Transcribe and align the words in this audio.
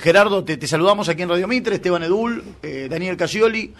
Gerardo, 0.00 0.44
te, 0.44 0.56
te 0.56 0.66
saludamos 0.66 1.08
aquí 1.08 1.22
en 1.22 1.28
Radio 1.28 1.48
Mitre, 1.48 1.76
Esteban 1.76 2.02
Edul, 2.02 2.42
eh, 2.62 2.88
Daniel 2.90 3.16
Casioli, 3.16 3.72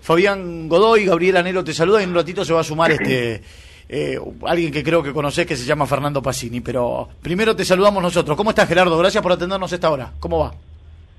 Fabián 0.00 0.68
Godoy, 0.68 1.06
Gabriel 1.06 1.36
Anelo 1.36 1.62
te 1.62 1.72
saluda 1.72 2.00
y 2.00 2.04
en 2.04 2.10
un 2.10 2.16
ratito 2.16 2.44
se 2.44 2.52
va 2.52 2.60
a 2.60 2.64
sumar 2.64 2.90
este 2.90 3.42
eh, 3.88 4.18
alguien 4.46 4.72
que 4.72 4.82
creo 4.82 5.02
que 5.02 5.12
conocés 5.12 5.46
que 5.46 5.54
se 5.54 5.66
llama 5.66 5.86
Fernando 5.86 6.22
Pacini. 6.22 6.60
Pero 6.60 7.08
primero 7.20 7.54
te 7.54 7.64
saludamos 7.64 8.02
nosotros. 8.02 8.36
¿Cómo 8.36 8.50
estás, 8.50 8.66
Gerardo? 8.68 8.96
Gracias 8.96 9.22
por 9.22 9.32
atendernos 9.32 9.72
esta 9.72 9.90
hora. 9.90 10.12
¿Cómo 10.18 10.38
va? 10.38 10.54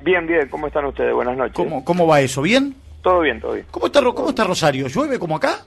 Bien, 0.02 0.26
bien, 0.27 0.49
¿cómo 0.49 0.67
están 0.67 0.85
ustedes? 0.85 1.13
Buenas 1.13 1.38
noches. 1.38 1.55
¿Cómo, 1.55 1.85
cómo 1.85 2.07
va 2.07 2.21
eso? 2.21 2.41
¿Bien? 2.41 2.76
Todo 3.01 3.20
bien, 3.20 3.40
todo 3.40 3.54
bien. 3.54 3.65
¿Cómo 3.70 3.85
está, 3.85 4.01
¿Cómo 4.01 4.29
está 4.29 4.43
Rosario? 4.43 4.88
¿Llueve 4.88 5.20
como 5.20 5.35
acá? 5.35 5.65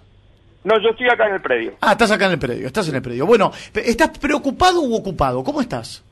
No, 0.65 0.75
yo 0.83 0.91
estoy 0.91 1.09
acá 1.09 1.29
en 1.29 1.35
el 1.35 1.41
predio. 1.41 1.75
Ah, 1.81 1.93
estás 1.93 2.11
acá 2.11 2.27
en 2.27 2.33
el 2.33 2.39
predio, 2.41 2.67
estás 2.67 2.89
en 2.89 2.97
el 2.97 3.03
predio. 3.03 3.25
Bueno, 3.25 3.53
¿estás 3.73 4.19
preocupado 4.19 4.81
u 4.81 4.97
ocupado? 4.97 5.45
¿Cómo 5.45 5.61
estás? 5.61 6.03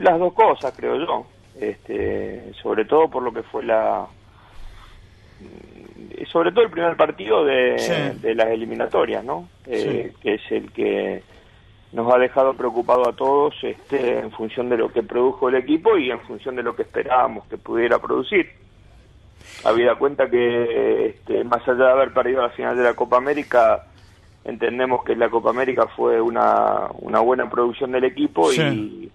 Las 0.00 0.18
dos 0.18 0.32
cosas, 0.32 0.72
creo 0.76 0.96
yo. 0.96 1.26
Este, 1.60 2.52
sobre 2.62 2.84
todo 2.84 3.08
por 3.08 3.22
lo 3.22 3.32
que 3.32 3.42
fue 3.42 3.62
la... 3.64 4.06
Sobre 6.30 6.52
todo 6.52 6.64
el 6.64 6.70
primer 6.70 6.96
partido 6.96 7.44
de, 7.44 7.78
Sí. 7.78 8.18
de 8.20 8.34
las 8.34 8.48
eliminatorias, 8.48 9.24
¿no? 9.24 9.48
Eh, 9.66 10.12
Sí. 10.12 10.16
Que 10.22 10.34
es 10.34 10.52
el 10.52 10.70
que 10.72 11.22
nos 11.92 12.12
ha 12.14 12.18
dejado 12.18 12.54
preocupado 12.54 13.08
a 13.08 13.12
todos 13.14 13.54
este, 13.62 14.18
en 14.20 14.30
función 14.30 14.68
de 14.68 14.76
lo 14.76 14.92
que 14.92 15.02
produjo 15.02 15.48
el 15.48 15.56
equipo 15.56 15.96
y 15.96 16.10
en 16.10 16.20
función 16.20 16.54
de 16.56 16.62
lo 16.62 16.76
que 16.76 16.82
esperábamos 16.82 17.46
que 17.46 17.56
pudiera 17.58 17.98
producir. 17.98 18.48
Habida 19.64 19.96
cuenta 19.96 20.30
que 20.30 21.06
este, 21.06 21.42
más 21.44 21.66
allá 21.66 21.86
de 21.86 21.90
haber 21.92 22.12
perdido 22.12 22.42
la 22.42 22.50
final 22.50 22.76
de 22.76 22.84
la 22.84 22.94
Copa 22.94 23.16
América, 23.16 23.86
entendemos 24.44 25.02
que 25.04 25.16
la 25.16 25.28
Copa 25.28 25.50
América 25.50 25.86
fue 25.96 26.20
una, 26.20 26.86
una 27.00 27.20
buena 27.20 27.50
producción 27.50 27.90
del 27.92 28.04
equipo 28.04 28.50
Sí. 28.50 28.62
y, 28.62 29.10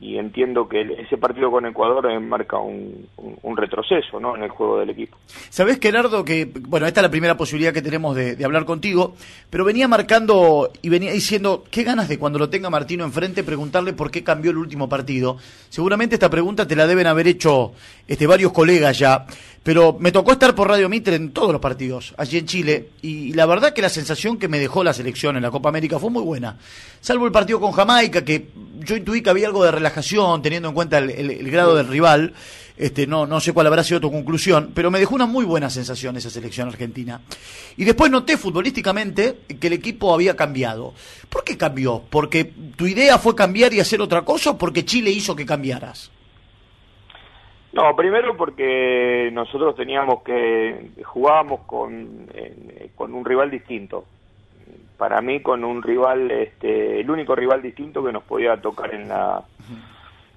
y 0.00 0.16
entiendo 0.16 0.68
que 0.68 0.80
ese 0.98 1.16
partido 1.16 1.50
con 1.50 1.66
Ecuador 1.66 2.08
eh, 2.10 2.20
marca 2.20 2.58
un, 2.58 3.08
un- 3.16 3.36
un 3.42 3.56
retroceso 3.56 4.20
¿no? 4.20 4.36
en 4.36 4.44
el 4.44 4.48
juego 4.50 4.78
del 4.78 4.90
equipo. 4.90 5.16
Sabés, 5.50 5.80
Gerardo, 5.80 6.24
que, 6.24 6.48
bueno, 6.68 6.86
esta 6.86 7.00
es 7.00 7.02
la 7.02 7.10
primera 7.10 7.36
posibilidad 7.36 7.72
que 7.72 7.82
tenemos 7.82 8.14
de, 8.14 8.36
de 8.36 8.44
hablar 8.44 8.64
contigo, 8.64 9.14
pero 9.50 9.64
venía 9.64 9.88
marcando 9.88 10.70
y 10.82 10.88
venía 10.88 11.10
diciendo, 11.12 11.64
qué 11.70 11.82
ganas 11.82 12.08
de 12.08 12.18
cuando 12.18 12.38
lo 12.38 12.48
tenga 12.48 12.70
Martino 12.70 13.04
enfrente 13.04 13.42
preguntarle 13.42 13.92
por 13.92 14.10
qué 14.12 14.22
cambió 14.22 14.52
el 14.52 14.58
último 14.58 14.88
partido. 14.88 15.36
Seguramente 15.68 16.14
esta 16.14 16.30
pregunta 16.30 16.66
te 16.68 16.76
la 16.76 16.86
deben 16.86 17.08
haber 17.08 17.26
hecho 17.26 17.72
este, 18.06 18.26
varios 18.28 18.52
colegas 18.52 18.96
ya, 18.98 19.26
pero 19.68 19.98
me 20.00 20.12
tocó 20.12 20.32
estar 20.32 20.54
por 20.54 20.66
Radio 20.66 20.88
Mitre 20.88 21.16
en 21.16 21.30
todos 21.30 21.52
los 21.52 21.60
partidos, 21.60 22.14
allí 22.16 22.38
en 22.38 22.46
Chile, 22.46 22.88
y 23.02 23.34
la 23.34 23.44
verdad 23.44 23.74
que 23.74 23.82
la 23.82 23.90
sensación 23.90 24.38
que 24.38 24.48
me 24.48 24.58
dejó 24.58 24.82
la 24.82 24.94
selección 24.94 25.36
en 25.36 25.42
la 25.42 25.50
Copa 25.50 25.68
América 25.68 25.98
fue 25.98 26.08
muy 26.08 26.22
buena. 26.22 26.56
Salvo 27.02 27.26
el 27.26 27.32
partido 27.32 27.60
con 27.60 27.72
Jamaica, 27.72 28.24
que 28.24 28.48
yo 28.78 28.96
intuí 28.96 29.20
que 29.20 29.28
había 29.28 29.46
algo 29.46 29.62
de 29.62 29.70
relajación, 29.70 30.40
teniendo 30.40 30.70
en 30.70 30.74
cuenta 30.74 30.96
el, 30.96 31.50
grado 31.50 31.76
del 31.76 31.86
rival. 31.86 32.32
Este, 32.78 33.06
no, 33.06 33.26
no 33.26 33.40
sé 33.40 33.52
cuál 33.52 33.66
habrá 33.66 33.84
sido 33.84 34.00
tu 34.00 34.10
conclusión, 34.10 34.70
pero 34.72 34.90
me 34.90 35.00
dejó 35.00 35.14
una 35.16 35.26
muy 35.26 35.44
buena 35.44 35.68
sensación 35.68 36.16
esa 36.16 36.30
selección 36.30 36.68
argentina. 36.68 37.20
Y 37.76 37.84
después 37.84 38.10
noté 38.10 38.38
futbolísticamente 38.38 39.40
que 39.60 39.66
el 39.66 39.74
equipo 39.74 40.14
había 40.14 40.34
cambiado. 40.34 40.94
¿Por 41.28 41.44
qué 41.44 41.58
cambió? 41.58 42.02
¿Porque 42.08 42.54
tu 42.74 42.86
idea 42.86 43.18
fue 43.18 43.34
cambiar 43.34 43.74
y 43.74 43.80
hacer 43.80 44.00
otra 44.00 44.24
cosa 44.24 44.56
porque 44.56 44.86
Chile 44.86 45.10
hizo 45.10 45.36
que 45.36 45.44
cambiaras? 45.44 46.10
No, 47.72 47.94
primero 47.94 48.36
porque 48.36 49.30
nosotros 49.32 49.76
teníamos 49.76 50.22
que 50.22 50.90
jugábamos 51.04 51.60
con, 51.60 52.28
eh, 52.34 52.90
con 52.94 53.14
un 53.14 53.24
rival 53.24 53.50
distinto. 53.50 54.04
Para 54.96 55.20
mí 55.20 55.40
con 55.40 55.64
un 55.64 55.82
rival, 55.82 56.30
este, 56.30 57.00
el 57.00 57.10
único 57.10 57.36
rival 57.36 57.62
distinto 57.62 58.02
que 58.02 58.12
nos 58.12 58.24
podía 58.24 58.56
tocar 58.56 58.94
en 58.94 59.08
la 59.08 59.44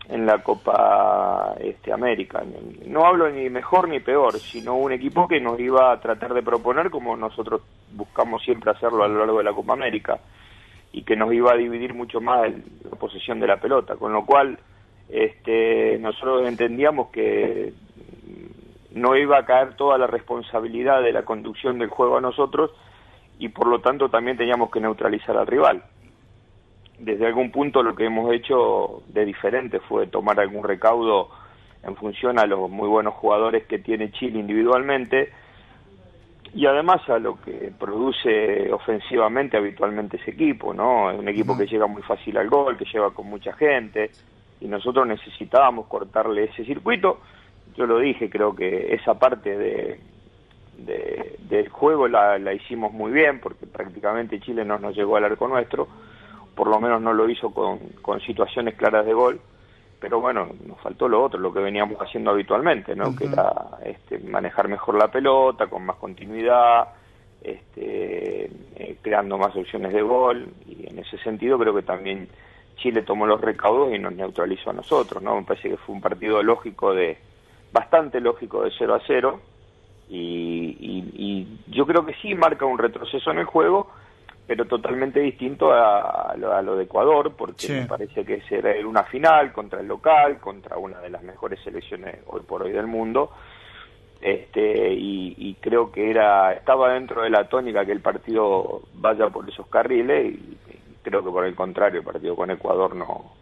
en 0.09 0.25
la 0.25 0.39
Copa 0.39 1.55
este, 1.59 1.93
América. 1.93 2.43
No 2.85 3.05
hablo 3.05 3.29
ni 3.29 3.49
mejor 3.49 3.87
ni 3.87 4.01
peor, 4.01 4.37
sino 4.39 4.75
un 4.75 4.91
equipo 4.91 5.27
que 5.27 5.39
nos 5.39 5.57
iba 5.59 5.91
a 5.91 5.99
tratar 6.01 6.33
de 6.33 6.43
proponer 6.43 6.89
como 6.89 7.15
nosotros 7.15 7.61
buscamos 7.93 8.43
siempre 8.43 8.71
hacerlo 8.71 9.03
a 9.03 9.07
lo 9.07 9.19
largo 9.19 9.37
de 9.37 9.45
la 9.45 9.53
Copa 9.53 9.73
América 9.73 10.19
y 10.91 11.03
que 11.03 11.15
nos 11.15 11.31
iba 11.33 11.53
a 11.53 11.57
dividir 11.57 11.93
mucho 11.93 12.19
más 12.19 12.51
la 12.83 12.97
posesión 12.97 13.39
de 13.39 13.47
la 13.47 13.57
pelota, 13.57 13.95
con 13.95 14.11
lo 14.11 14.25
cual 14.25 14.59
este, 15.11 15.97
nosotros 15.99 16.47
entendíamos 16.47 17.09
que 17.09 17.73
no 18.91 19.15
iba 19.17 19.37
a 19.37 19.45
caer 19.45 19.75
toda 19.75 19.97
la 19.97 20.07
responsabilidad 20.07 21.01
de 21.01 21.11
la 21.11 21.23
conducción 21.23 21.79
del 21.79 21.89
juego 21.89 22.17
a 22.17 22.21
nosotros 22.21 22.71
y 23.37 23.49
por 23.49 23.67
lo 23.67 23.81
tanto 23.81 24.09
también 24.09 24.37
teníamos 24.37 24.71
que 24.71 24.79
neutralizar 24.79 25.35
al 25.37 25.47
rival. 25.47 25.83
Desde 26.97 27.25
algún 27.25 27.51
punto 27.51 27.83
lo 27.83 27.95
que 27.95 28.05
hemos 28.05 28.31
hecho 28.33 29.03
de 29.07 29.25
diferente 29.25 29.79
fue 29.81 30.07
tomar 30.07 30.39
algún 30.39 30.63
recaudo 30.63 31.29
en 31.83 31.95
función 31.95 32.39
a 32.39 32.45
los 32.45 32.69
muy 32.69 32.87
buenos 32.87 33.15
jugadores 33.15 33.65
que 33.65 33.79
tiene 33.79 34.11
Chile 34.11 34.39
individualmente 34.39 35.29
y 36.53 36.65
además 36.67 37.07
a 37.09 37.17
lo 37.17 37.41
que 37.41 37.71
produce 37.77 38.71
ofensivamente 38.71 39.57
habitualmente 39.57 40.17
ese 40.17 40.31
equipo, 40.31 40.73
¿no? 40.73 41.09
Es 41.11 41.17
un 41.17 41.27
equipo 41.27 41.57
que 41.57 41.65
llega 41.65 41.87
muy 41.87 42.01
fácil 42.01 42.37
al 42.37 42.49
gol, 42.49 42.77
que 42.77 42.85
lleva 42.85 43.13
con 43.13 43.27
mucha 43.27 43.53
gente 43.53 44.11
y 44.61 44.67
nosotros 44.67 45.05
necesitábamos 45.07 45.87
cortarle 45.87 46.45
ese 46.45 46.63
circuito. 46.63 47.19
Yo 47.75 47.85
lo 47.85 47.99
dije, 47.99 48.29
creo 48.29 48.55
que 48.55 48.93
esa 48.93 49.17
parte 49.19 49.57
de, 49.57 49.99
de- 50.77 51.35
del 51.49 51.69
juego 51.69 52.07
la, 52.07 52.37
la 52.39 52.53
hicimos 52.53 52.93
muy 52.93 53.11
bien 53.11 53.39
porque 53.41 53.65
prácticamente 53.65 54.39
Chile 54.39 54.63
no 54.63 54.79
nos 54.79 54.95
llegó 54.95 55.17
al 55.17 55.25
arco 55.25 55.47
nuestro, 55.47 55.87
por 56.55 56.67
lo 56.67 56.79
menos 56.79 57.01
no 57.01 57.13
lo 57.13 57.27
hizo 57.29 57.51
con, 57.51 57.79
con 58.01 58.19
situaciones 58.21 58.75
claras 58.75 59.05
de 59.05 59.13
gol 59.13 59.39
pero 59.99 60.19
bueno, 60.19 60.49
nos 60.65 60.79
faltó 60.79 61.07
lo 61.07 61.23
otro, 61.23 61.39
lo 61.39 61.53
que 61.53 61.59
veníamos 61.59 61.95
haciendo 62.01 62.31
habitualmente, 62.31 62.95
¿no? 62.95 63.15
Que 63.15 63.25
era 63.25 63.53
este, 63.85 64.17
manejar 64.17 64.67
mejor 64.67 64.95
la 64.97 65.11
pelota, 65.11 65.67
con 65.67 65.85
más 65.85 65.97
continuidad, 65.97 66.87
este, 67.43 68.45
eh, 68.77 68.97
creando 69.03 69.37
más 69.37 69.55
opciones 69.55 69.93
de 69.93 70.01
gol, 70.01 70.47
y 70.67 70.87
en 70.89 70.97
ese 70.97 71.19
sentido 71.19 71.59
creo 71.59 71.75
que 71.75 71.83
también 71.83 72.27
Chile 72.81 73.03
tomó 73.03 73.25
los 73.25 73.39
recaudos 73.41 73.93
y 73.93 73.99
nos 73.99 74.13
neutralizó 74.13 74.71
a 74.71 74.73
nosotros, 74.73 75.21
¿no? 75.21 75.35
Me 75.35 75.43
parece 75.43 75.69
que 75.69 75.77
fue 75.77 75.95
un 75.95 76.01
partido 76.01 76.41
lógico 76.43 76.93
de, 76.93 77.17
bastante 77.71 78.19
lógico 78.19 78.63
de 78.63 78.71
0 78.77 78.95
a 78.95 79.01
0, 79.07 79.39
y, 80.09 80.75
y- 80.79 81.11
y 81.15 81.47
yo 81.75 81.85
creo 81.85 82.05
que 82.05 82.13
sí 82.21 82.35
marca 82.35 82.65
un 82.65 82.77
retroceso 82.77 83.31
en 83.31 83.39
el 83.39 83.45
juego, 83.45 83.87
pero 84.47 84.65
totalmente 84.65 85.19
distinto 85.21 85.71
a, 85.71 86.31
a 86.31 86.35
lo, 86.35 86.51
a 86.53 86.61
lo 86.61 86.75
de 86.75 86.83
Ecuador, 86.83 87.33
porque 87.37 87.67
Sí. 87.67 87.73
me 87.73 87.85
parece 87.85 88.25
que 88.25 88.41
será 88.49 88.73
una 88.85 89.03
final 89.03 89.53
contra 89.53 89.79
el 89.79 89.87
local, 89.87 90.39
contra 90.39 90.77
una 90.77 90.99
de 90.99 91.09
las 91.09 91.23
mejores 91.23 91.59
selecciones 91.63 92.19
hoy 92.25 92.41
por 92.41 92.63
hoy 92.63 92.71
del 92.73 92.87
mundo, 92.87 93.31
este 94.19 94.93
y, 94.93 95.33
y 95.37 95.55
creo 95.55 95.91
que 95.91 96.09
era 96.11 96.53
estaba 96.53 96.93
dentro 96.93 97.21
de 97.23 97.29
la 97.29 97.47
tónica 97.47 97.85
que 97.85 97.91
el 97.91 98.01
partido 98.01 98.81
vaya 98.93 99.29
por 99.29 99.49
esos 99.49 99.67
carriles 99.67 100.35
y, 100.35 100.57
y 100.69 100.70
creo 101.01 101.23
que 101.23 101.29
por 101.31 101.45
el 101.45 101.55
contrario 101.55 101.99
el 101.99 102.05
partido 102.05 102.35
con 102.35 102.49
Ecuador 102.51 102.95
no 102.95 103.33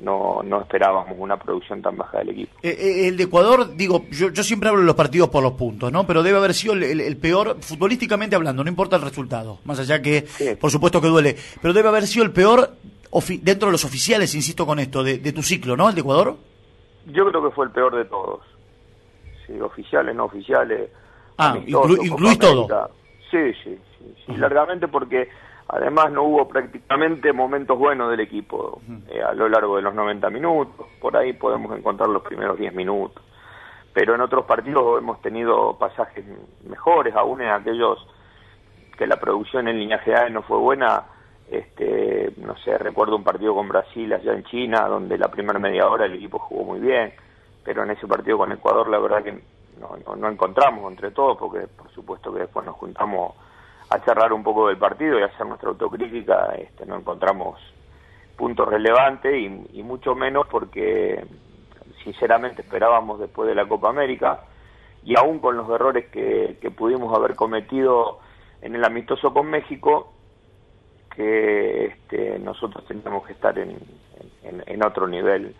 no 0.00 0.42
no 0.42 0.60
esperábamos 0.60 1.14
una 1.18 1.36
producción 1.38 1.80
tan 1.80 1.96
baja 1.96 2.18
del 2.18 2.30
equipo. 2.30 2.52
Eh, 2.62 2.76
eh, 2.76 3.08
el 3.08 3.16
de 3.16 3.24
Ecuador, 3.24 3.76
digo, 3.76 4.04
yo, 4.10 4.30
yo 4.30 4.42
siempre 4.42 4.68
hablo 4.68 4.80
de 4.80 4.86
los 4.86 4.96
partidos 4.96 5.28
por 5.28 5.42
los 5.42 5.52
puntos, 5.52 5.92
¿no? 5.92 6.04
Pero 6.04 6.24
debe 6.24 6.38
haber 6.38 6.52
sido 6.52 6.74
el, 6.74 6.82
el- 6.82 7.00
el 7.00 7.16
peor, 7.16 7.58
futbolísticamente 7.60 8.34
hablando, 8.34 8.64
no 8.64 8.68
importa 8.70 8.96
el 8.96 9.02
resultado, 9.02 9.60
más 9.64 9.78
allá 9.78 10.02
que, 10.02 10.22
Sí. 10.26 10.56
por 10.60 10.70
supuesto 10.72 11.00
que 11.00 11.06
duele, 11.06 11.36
pero 11.62 11.72
debe 11.72 11.88
haber 11.90 12.08
sido 12.08 12.24
el 12.24 12.32
peor 12.32 12.72
dentro 13.42 13.68
de 13.68 13.72
los 13.72 13.84
oficiales, 13.84 14.34
insisto 14.34 14.66
con 14.66 14.80
esto, 14.80 15.04
de, 15.04 15.18
de 15.18 15.32
tu 15.32 15.42
ciclo, 15.44 15.76
¿no? 15.76 15.88
El 15.88 15.94
de 15.94 16.00
Ecuador. 16.00 16.36
Yo 17.06 17.28
creo 17.30 17.44
que 17.48 17.54
fue 17.54 17.66
el 17.66 17.70
peor 17.70 17.94
de 17.94 18.04
todos. 18.06 18.40
Sí, 19.46 19.60
oficiales, 19.60 20.16
no 20.16 20.24
oficiales. 20.24 20.90
Ah, 21.38 21.56
inclu- 21.64 22.04
incluís 22.04 22.38
todo. 22.40 22.66
Sí, 23.30 23.38
sí, 23.62 23.78
sí, 24.26 24.36
largamente 24.36 24.88
porque 24.88 25.28
además 25.68 26.12
no 26.12 26.24
hubo 26.24 26.48
prácticamente 26.48 27.32
momentos 27.32 27.78
buenos 27.78 28.10
del 28.10 28.20
equipo 28.20 28.80
eh, 29.08 29.22
a 29.22 29.32
lo 29.32 29.48
largo 29.48 29.76
de 29.76 29.82
los 29.82 29.94
90 29.94 30.30
minutos. 30.30 30.86
Por 31.00 31.16
ahí 31.16 31.32
podemos 31.32 31.76
encontrar 31.76 32.08
los 32.08 32.22
primeros 32.22 32.58
10 32.58 32.74
minutos. 32.74 33.22
Pero 33.92 34.14
en 34.14 34.20
otros 34.20 34.44
partidos 34.44 34.98
hemos 34.98 35.22
tenido 35.22 35.78
pasajes 35.78 36.24
mejores, 36.68 37.14
aún 37.14 37.42
en 37.42 37.50
aquellos 37.50 38.06
que 38.98 39.06
la 39.06 39.16
producción 39.16 39.68
en 39.68 39.78
línea 39.78 39.98
general 39.98 40.32
no 40.32 40.42
fue 40.42 40.58
buena, 40.58 41.04
Este, 41.50 42.32
no 42.38 42.56
sé, 42.56 42.78
recuerdo 42.78 43.16
un 43.16 43.22
partido 43.22 43.54
con 43.54 43.68
Brasil 43.68 44.12
allá 44.12 44.32
en 44.32 44.44
China, 44.44 44.88
donde 44.88 45.18
la 45.18 45.28
primera 45.28 45.58
media 45.58 45.86
hora 45.86 46.06
el 46.06 46.14
equipo 46.14 46.38
jugó 46.38 46.64
muy 46.64 46.80
bien, 46.80 47.12
pero 47.62 47.82
en 47.82 47.90
ese 47.90 48.06
partido 48.06 48.38
con 48.38 48.50
Ecuador 48.50 48.88
la 48.88 48.98
verdad 48.98 49.22
que 49.22 49.42
no, 49.78 50.16
no, 50.16 50.28
encontramos 50.28 50.90
entre 50.90 51.10
todos, 51.10 51.36
porque 51.36 51.66
por 51.66 51.90
supuesto 51.90 52.32
que 52.32 52.40
después 52.40 52.64
nos 52.64 52.76
juntamos 52.76 53.34
a 53.90 54.04
charlar 54.04 54.32
un 54.32 54.42
poco 54.42 54.68
del 54.68 54.78
partido 54.78 55.18
y 55.18 55.22
hacer 55.22 55.46
nuestra 55.46 55.68
autocrítica, 55.68 56.54
este, 56.56 56.86
no 56.86 56.96
encontramos 56.96 57.58
puntos 58.36 58.68
relevantes 58.68 59.34
y, 59.72 59.82
mucho 59.82 60.14
menos 60.14 60.46
porque 60.48 61.24
sinceramente 62.02 62.62
esperábamos 62.62 63.20
después 63.20 63.48
de 63.48 63.54
la 63.54 63.66
Copa 63.66 63.90
América 63.90 64.40
y 65.04 65.16
aún 65.16 65.38
con 65.38 65.56
los 65.56 65.68
errores 65.70 66.06
que, 66.10 66.58
pudimos 66.76 67.16
haber 67.16 67.36
cometido 67.36 68.18
en 68.62 68.74
el 68.74 68.84
amistoso 68.84 69.32
con 69.32 69.48
México, 69.48 70.12
que 71.14 71.86
este, 71.86 72.38
nosotros 72.40 72.84
teníamos 72.86 73.26
que 73.26 73.34
estar 73.34 73.56
en, 73.58 73.78
en, 74.42 74.84
otro 74.84 75.06
nivel, 75.06 75.54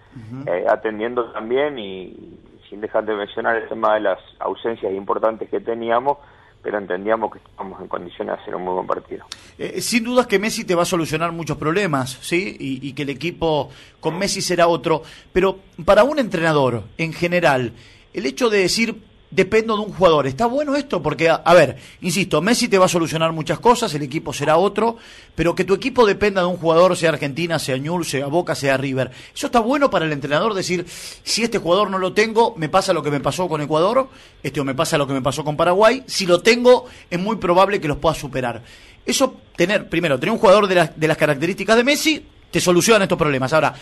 eh, 0.46 0.64
atendiendo 0.68 1.30
también 1.30 1.78
y 1.78 2.40
sin 2.68 2.80
dejar 2.80 3.04
de 3.04 3.14
mencionar 3.14 3.56
el 3.56 3.68
tema 3.68 3.94
de 3.94 4.00
las 4.00 4.18
ausencias 4.40 4.92
importantes 4.92 5.48
que 5.48 5.60
teníamos, 5.60 6.18
pero 6.64 6.78
entendíamos 6.78 7.30
que 7.30 7.38
estábamos 7.38 7.78
en 7.78 7.88
condiciones 7.88 8.34
de 8.34 8.42
hacer 8.42 8.56
un 8.56 8.64
muy 8.64 8.72
buen 8.72 8.86
partido. 8.86 9.26
Eh, 9.58 9.82
sin 9.82 10.02
dudas 10.02 10.26
que 10.26 10.38
Messi 10.38 10.64
te 10.64 10.74
va 10.74 10.82
a 10.82 10.86
solucionar 10.86 11.30
muchos 11.30 11.58
problemas, 11.58 12.18
¿sí? 12.22 12.56
Y, 12.58 12.94
que 12.94 13.02
el 13.02 13.10
equipo 13.10 13.68
con 14.00 14.18
Messi 14.18 14.40
será 14.40 14.66
otro, 14.66 15.02
pero 15.30 15.58
para 15.84 16.04
un 16.04 16.18
entrenador 16.18 16.84
en 16.96 17.12
general, 17.12 17.74
el 18.14 18.24
hecho 18.24 18.48
de 18.48 18.60
decir 18.60 18.96
dependo 19.34 19.76
de 19.76 19.82
un 19.82 19.92
jugador. 19.92 20.26
¿Está 20.26 20.46
bueno 20.46 20.76
esto? 20.76 21.02
Porque, 21.02 21.28
a, 21.28 21.54
ver, 21.54 21.76
insisto, 22.00 22.40
Messi 22.40 22.68
te 22.68 22.78
va 22.78 22.86
a 22.86 22.88
solucionar 22.88 23.32
muchas 23.32 23.58
cosas, 23.58 23.92
el 23.94 24.02
equipo 24.02 24.32
será 24.32 24.56
otro, 24.56 24.96
pero 25.34 25.54
que 25.54 25.64
tu 25.64 25.74
equipo 25.74 26.06
dependa 26.06 26.40
de 26.42 26.46
un 26.46 26.56
jugador, 26.56 26.96
sea 26.96 27.10
Argentina, 27.10 27.58
sea 27.58 27.76
Ñul, 27.76 28.04
sea 28.04 28.26
Boca, 28.26 28.54
sea 28.54 28.76
River. 28.76 29.10
¿Eso 29.34 29.46
está 29.46 29.58
bueno 29.58 29.90
para 29.90 30.04
el 30.04 30.12
entrenador 30.12 30.54
decir, 30.54 30.86
si 30.88 31.42
este 31.42 31.58
jugador 31.58 31.90
no 31.90 31.98
lo 31.98 32.12
tengo, 32.12 32.54
me 32.56 32.68
pasa 32.68 32.92
lo 32.92 33.02
que 33.02 33.10
me 33.10 33.20
pasó 33.20 33.48
con 33.48 33.60
Ecuador, 33.60 34.08
este 34.42 34.60
o 34.60 34.64
me 34.64 34.74
pasa 34.74 34.98
lo 34.98 35.06
que 35.06 35.14
me 35.14 35.22
pasó 35.22 35.44
con 35.44 35.56
Paraguay, 35.56 36.04
si 36.06 36.26
lo 36.26 36.40
tengo, 36.40 36.86
es 37.10 37.18
muy 37.18 37.36
probable 37.36 37.80
que 37.80 37.88
los 37.88 37.98
pueda 37.98 38.14
superar. 38.14 38.62
Eso, 39.04 39.34
tener, 39.56 39.88
primero, 39.88 40.18
tener 40.18 40.32
un 40.32 40.38
jugador 40.38 40.68
de, 40.68 40.90
de 40.94 41.08
las 41.08 41.16
características 41.16 41.76
de 41.76 41.84
Messi, 41.84 42.26
te 42.52 42.60
soluciona 42.60 43.04
estos 43.04 43.18
problemas. 43.18 43.52
Ahora, 43.52 43.74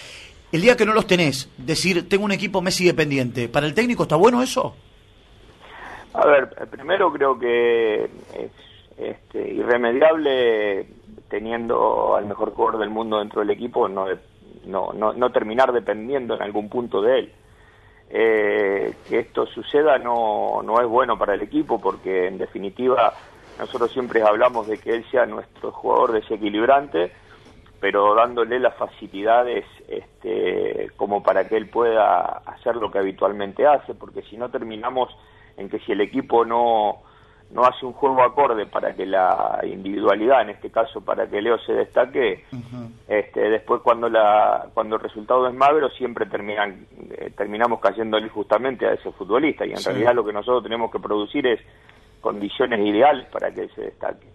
el 0.50 0.62
día 0.62 0.76
que 0.78 0.86
no 0.86 0.94
los 0.94 1.06
tenés, 1.06 1.48
decir, 1.58 2.08
tengo 2.08 2.24
un 2.24 2.32
equipo 2.32 2.62
Messi 2.62 2.84
dependiente, 2.84 3.48
¿para 3.48 3.66
el 3.66 3.74
técnico 3.74 4.04
está 4.04 4.16
bueno 4.16 4.42
eso? 4.42 4.74
A 6.14 6.26
ver, 6.26 6.50
primero 6.70 7.12
creo 7.12 7.38
que 7.38 8.04
es 8.04 8.50
este, 8.98 9.50
irremediable 9.50 10.86
teniendo 11.28 12.16
al 12.16 12.26
mejor 12.26 12.52
jugador 12.52 12.80
del 12.80 12.90
mundo 12.90 13.18
dentro 13.18 13.40
del 13.40 13.50
equipo 13.50 13.88
no, 13.88 14.06
no, 14.66 14.92
no, 14.92 15.32
terminar 15.32 15.72
dependiendo 15.72 16.34
en 16.34 16.42
algún 16.42 16.68
punto 16.68 17.00
de 17.00 17.18
él. 17.18 17.32
Eh, 18.14 18.94
que 19.08 19.20
esto 19.20 19.46
suceda 19.46 19.96
no, 19.96 20.60
no 20.62 20.80
es 20.82 20.86
bueno 20.86 21.16
para 21.18 21.32
el 21.32 21.40
equipo 21.40 21.80
porque 21.80 22.26
en 22.26 22.36
definitiva 22.36 23.14
nosotros 23.58 23.90
siempre 23.90 24.22
hablamos 24.22 24.66
de 24.66 24.76
que 24.76 24.90
él 24.96 25.04
sea 25.10 25.24
nuestro 25.24 25.72
jugador 25.72 26.12
desequilibrante, 26.12 27.10
pero 27.80 28.14
dándole 28.14 28.60
las 28.60 28.76
facilidades 28.76 29.64
este, 29.88 30.90
como 30.96 31.22
para 31.22 31.48
que 31.48 31.56
él 31.56 31.70
pueda 31.70 32.42
hacer 32.44 32.76
lo 32.76 32.90
que 32.90 32.98
habitualmente 32.98 33.66
hace, 33.66 33.94
porque 33.94 34.20
si 34.22 34.36
no 34.36 34.50
terminamos 34.50 35.16
en 35.56 35.68
que 35.68 35.78
si 35.80 35.92
el 35.92 36.00
equipo 36.00 36.44
no, 36.44 37.02
no 37.52 37.64
hace 37.64 37.84
un 37.84 37.92
juego 37.92 38.22
acorde 38.22 38.66
para 38.66 38.94
que 38.94 39.06
la 39.06 39.60
individualidad, 39.64 40.42
en 40.42 40.50
este 40.50 40.70
caso 40.70 41.00
para 41.00 41.28
que 41.28 41.42
Leo 41.42 41.58
se 41.58 41.72
destaque, 41.72 42.44
este, 43.08 43.40
después 43.50 43.82
cuando 43.82 44.08
la 44.08 44.68
cuando 44.72 44.96
el 44.96 45.02
resultado 45.02 45.46
es 45.46 45.54
magro 45.54 45.90
siempre 45.90 46.26
terminan 46.26 46.86
eh, 47.10 47.30
terminamos 47.36 47.80
cayéndole 47.80 48.28
justamente 48.28 48.86
a 48.86 48.94
ese 48.94 49.12
futbolista 49.12 49.66
y 49.66 49.72
en 49.72 49.84
realidad 49.84 50.14
lo 50.14 50.24
que 50.24 50.32
nosotros 50.32 50.62
tenemos 50.62 50.90
que 50.90 50.98
producir 50.98 51.46
es 51.46 51.60
condiciones 52.20 52.80
ideales 52.80 53.26
para 53.28 53.52
que 53.52 53.68
se 53.68 53.82
destaque. 53.82 54.26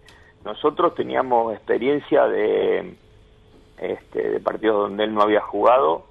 Nosotros 0.44 0.94
teníamos 0.94 1.54
experiencia 1.54 2.26
de 2.28 2.94
este, 3.78 4.30
de 4.30 4.40
partidos 4.40 4.88
donde 4.88 5.04
él 5.04 5.14
no 5.14 5.22
había 5.22 5.40
jugado 5.40 6.04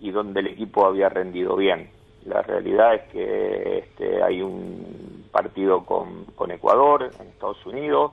y 0.00 0.10
donde 0.10 0.40
el 0.40 0.48
equipo 0.48 0.86
había 0.86 1.08
rendido 1.08 1.56
bien. 1.56 1.90
La 2.26 2.42
realidad 2.42 2.94
es 2.94 3.02
que 3.12 3.78
este, 3.78 4.22
hay 4.22 4.40
un 4.40 5.26
partido 5.30 5.84
con, 5.84 6.24
con, 6.36 6.50
Ecuador 6.50 7.10
en 7.20 7.28
Estados 7.28 7.64
Unidos, 7.66 8.12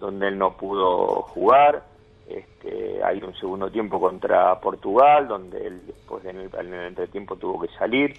donde 0.00 0.28
él 0.28 0.38
no 0.38 0.56
pudo 0.56 1.22
jugar. 1.22 1.84
Este, 2.28 3.02
hay 3.02 3.22
un 3.22 3.34
segundo 3.36 3.70
tiempo 3.70 3.98
contra 4.00 4.60
Portugal, 4.60 5.28
donde 5.28 5.66
él 5.66 5.86
después 5.86 6.24
en 6.26 6.38
el, 6.40 6.50
en 6.54 6.74
entretiempo 6.74 7.36
tuvo 7.36 7.60
que 7.60 7.68
salir. 7.78 8.14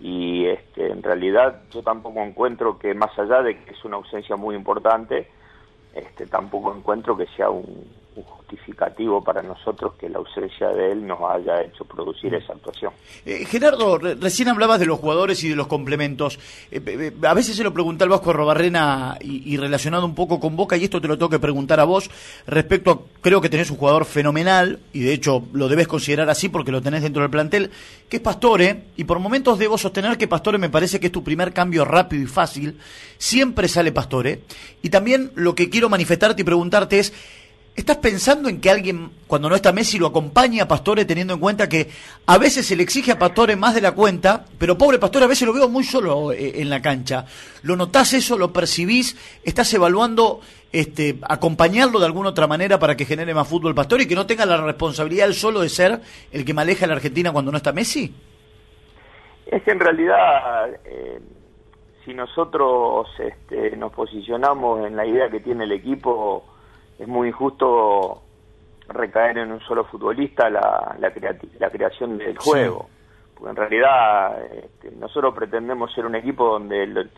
Y 0.00 0.46
este, 0.46 0.90
en 0.90 1.02
realidad 1.02 1.62
yo 1.70 1.82
tampoco 1.82 2.20
encuentro 2.20 2.78
que, 2.78 2.94
más 2.94 3.16
allá 3.16 3.42
de 3.42 3.56
que 3.58 3.70
es 3.70 3.84
una 3.84 3.96
ausencia 3.96 4.34
muy 4.34 4.56
importante, 4.56 5.28
este, 5.94 6.26
tampoco 6.26 6.74
encuentro 6.74 7.16
que 7.16 7.26
sea 7.36 7.50
un 7.50 7.86
justificativo 8.22 9.22
para 9.22 9.42
nosotros 9.42 9.94
que 9.98 10.08
la 10.08 10.18
ausencia 10.18 10.68
de 10.68 10.92
él 10.92 11.06
nos 11.06 11.18
haya 11.22 11.62
hecho 11.62 11.84
producir 11.84 12.34
esa 12.34 12.52
actuación. 12.52 12.92
Eh, 13.24 13.44
Gerardo, 13.46 13.98
recién 13.98 14.48
hablabas 14.48 14.80
de 14.80 14.86
los 14.86 14.98
jugadores 14.98 15.42
y 15.44 15.48
de 15.48 15.56
los 15.56 15.66
complementos. 15.66 16.38
Eh, 16.70 16.80
eh, 16.86 17.12
a 17.26 17.34
veces 17.34 17.56
se 17.56 17.64
lo 17.64 17.72
pregunté 17.72 18.04
al 18.04 18.10
Vasco 18.10 18.32
Robarrena 18.32 19.18
y, 19.20 19.56
relacionado 19.56 20.04
un 20.04 20.14
poco 20.14 20.40
con 20.40 20.56
Boca, 20.56 20.76
y 20.76 20.84
esto 20.84 21.00
te 21.00 21.08
lo 21.08 21.16
tengo 21.16 21.30
que 21.30 21.38
preguntar 21.38 21.80
a 21.80 21.84
vos 21.84 22.10
respecto 22.46 22.90
a, 22.90 23.00
creo 23.20 23.40
que 23.40 23.48
tenés 23.48 23.70
un 23.70 23.76
jugador 23.76 24.04
fenomenal, 24.04 24.80
y 24.92 25.00
de 25.00 25.12
hecho 25.12 25.44
lo 25.52 25.68
debes 25.68 25.88
considerar 25.88 26.28
así 26.28 26.48
porque 26.48 26.72
lo 26.72 26.82
tenés 26.82 27.02
dentro 27.02 27.22
del 27.22 27.30
plantel, 27.30 27.70
que 28.08 28.16
es 28.16 28.22
Pastore, 28.22 28.84
y 28.96 29.04
por 29.04 29.18
momentos 29.18 29.58
debo 29.58 29.78
sostener 29.78 30.18
que 30.18 30.28
Pastore 30.28 30.58
me 30.58 30.70
parece 30.70 31.00
que 31.00 31.06
es 31.06 31.12
tu 31.12 31.24
primer 31.24 31.52
cambio 31.52 31.84
rápido 31.84 32.22
y 32.22 32.26
fácil, 32.26 32.78
siempre 33.18 33.68
sale 33.68 33.92
Pastore, 33.92 34.42
y 34.82 34.90
también 34.90 35.32
lo 35.34 35.54
que 35.54 35.70
quiero 35.70 35.88
manifestarte 35.88 36.42
y 36.42 36.44
preguntarte 36.44 36.98
es, 36.98 37.12
¿Estás 37.76 37.96
pensando 37.96 38.48
en 38.48 38.60
que 38.60 38.70
alguien, 38.70 39.10
cuando 39.26 39.48
no 39.48 39.56
está 39.56 39.72
Messi, 39.72 39.98
lo 39.98 40.06
acompañe 40.06 40.60
a 40.60 40.68
Pastore 40.68 41.04
teniendo 41.04 41.34
en 41.34 41.40
cuenta 41.40 41.68
que 41.68 41.90
a 42.24 42.38
veces 42.38 42.64
se 42.64 42.76
le 42.76 42.84
exige 42.84 43.10
a 43.10 43.18
Pastore 43.18 43.56
más 43.56 43.74
de 43.74 43.80
la 43.80 43.92
cuenta, 43.92 44.44
pero 44.58 44.78
pobre 44.78 45.00
Pastore 45.00 45.24
a 45.24 45.28
veces 45.28 45.46
lo 45.46 45.52
veo 45.52 45.68
muy 45.68 45.82
solo 45.82 46.30
eh, 46.30 46.60
en 46.60 46.70
la 46.70 46.80
cancha? 46.80 47.26
¿Lo 47.62 47.74
notás 47.74 48.12
eso? 48.14 48.38
¿Lo 48.38 48.52
percibís? 48.52 49.16
¿Estás 49.42 49.74
evaluando 49.74 50.40
este, 50.70 51.18
acompañarlo 51.22 51.98
de 51.98 52.06
alguna 52.06 52.28
otra 52.28 52.46
manera 52.46 52.78
para 52.78 52.96
que 52.96 53.06
genere 53.06 53.34
más 53.34 53.48
fútbol 53.48 53.74
Pastore 53.74 54.04
y 54.04 54.06
que 54.06 54.14
no 54.14 54.24
tenga 54.24 54.46
la 54.46 54.58
responsabilidad 54.58 55.26
él 55.26 55.34
solo 55.34 55.60
de 55.60 55.68
ser 55.68 56.00
el 56.30 56.44
que 56.44 56.54
maneja 56.54 56.84
a 56.84 56.88
la 56.88 56.94
Argentina 56.94 57.32
cuando 57.32 57.50
no 57.50 57.56
está 57.56 57.72
Messi? 57.72 58.14
Es 59.46 59.62
que 59.64 59.72
en 59.72 59.80
realidad, 59.80 60.70
eh, 60.84 61.18
si 62.04 62.14
nosotros 62.14 63.08
este, 63.18 63.76
nos 63.76 63.92
posicionamos 63.92 64.86
en 64.86 64.94
la 64.94 65.04
idea 65.04 65.28
que 65.28 65.40
tiene 65.40 65.64
el 65.64 65.72
equipo 65.72 66.53
es 66.98 67.08
muy 67.08 67.28
injusto 67.28 68.22
recaer 68.88 69.38
en 69.38 69.52
un 69.52 69.60
solo 69.60 69.84
futbolista 69.84 70.50
la, 70.50 70.96
la, 70.98 71.70
creación 71.70 72.18
del 72.18 72.36
juego. 72.38 72.88
Porque 73.34 73.50
en 73.50 73.56
realidad 73.56 74.44
este, 74.52 74.90
nosotros 74.92 75.34
pretendemos 75.34 75.92
ser 75.92 76.06
un 76.06 76.14
equipo 76.14 76.50
donde 76.50 77.08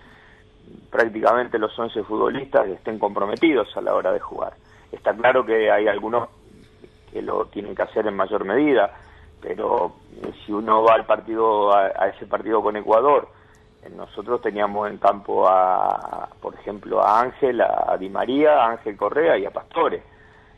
prácticamente 0.90 1.58
los 1.58 1.76
11 1.78 2.04
futbolistas 2.04 2.68
estén 2.68 2.98
comprometidos 2.98 3.76
a 3.76 3.80
la 3.80 3.94
hora 3.94 4.12
de 4.12 4.20
jugar. 4.20 4.54
Está 4.92 5.14
claro 5.14 5.44
que 5.44 5.70
hay 5.70 5.88
algunos 5.88 6.28
que 7.12 7.20
lo 7.22 7.46
tienen 7.46 7.74
que 7.74 7.82
hacer 7.82 8.06
en 8.06 8.14
mayor 8.14 8.44
medida, 8.44 8.92
pero 9.40 9.96
si 10.44 10.52
uno 10.52 10.82
va 10.82 10.94
al 10.94 11.06
partido 11.06 11.74
a 11.74 12.08
ese 12.08 12.26
partido 12.26 12.62
con 12.62 12.76
Ecuador 12.76 13.28
nosotros 13.94 14.40
teníamos 14.40 14.90
en 14.90 14.98
campo 14.98 15.46
a, 15.48 16.28
por 16.40 16.54
ejemplo, 16.54 17.02
a 17.02 17.20
Ángel, 17.20 17.60
a 17.60 17.96
Di 17.98 18.08
María, 18.08 18.64
a 18.64 18.70
Ángel 18.70 18.96
Correa 18.96 19.38
y 19.38 19.44
a 19.44 19.50
Pastore. 19.50 20.02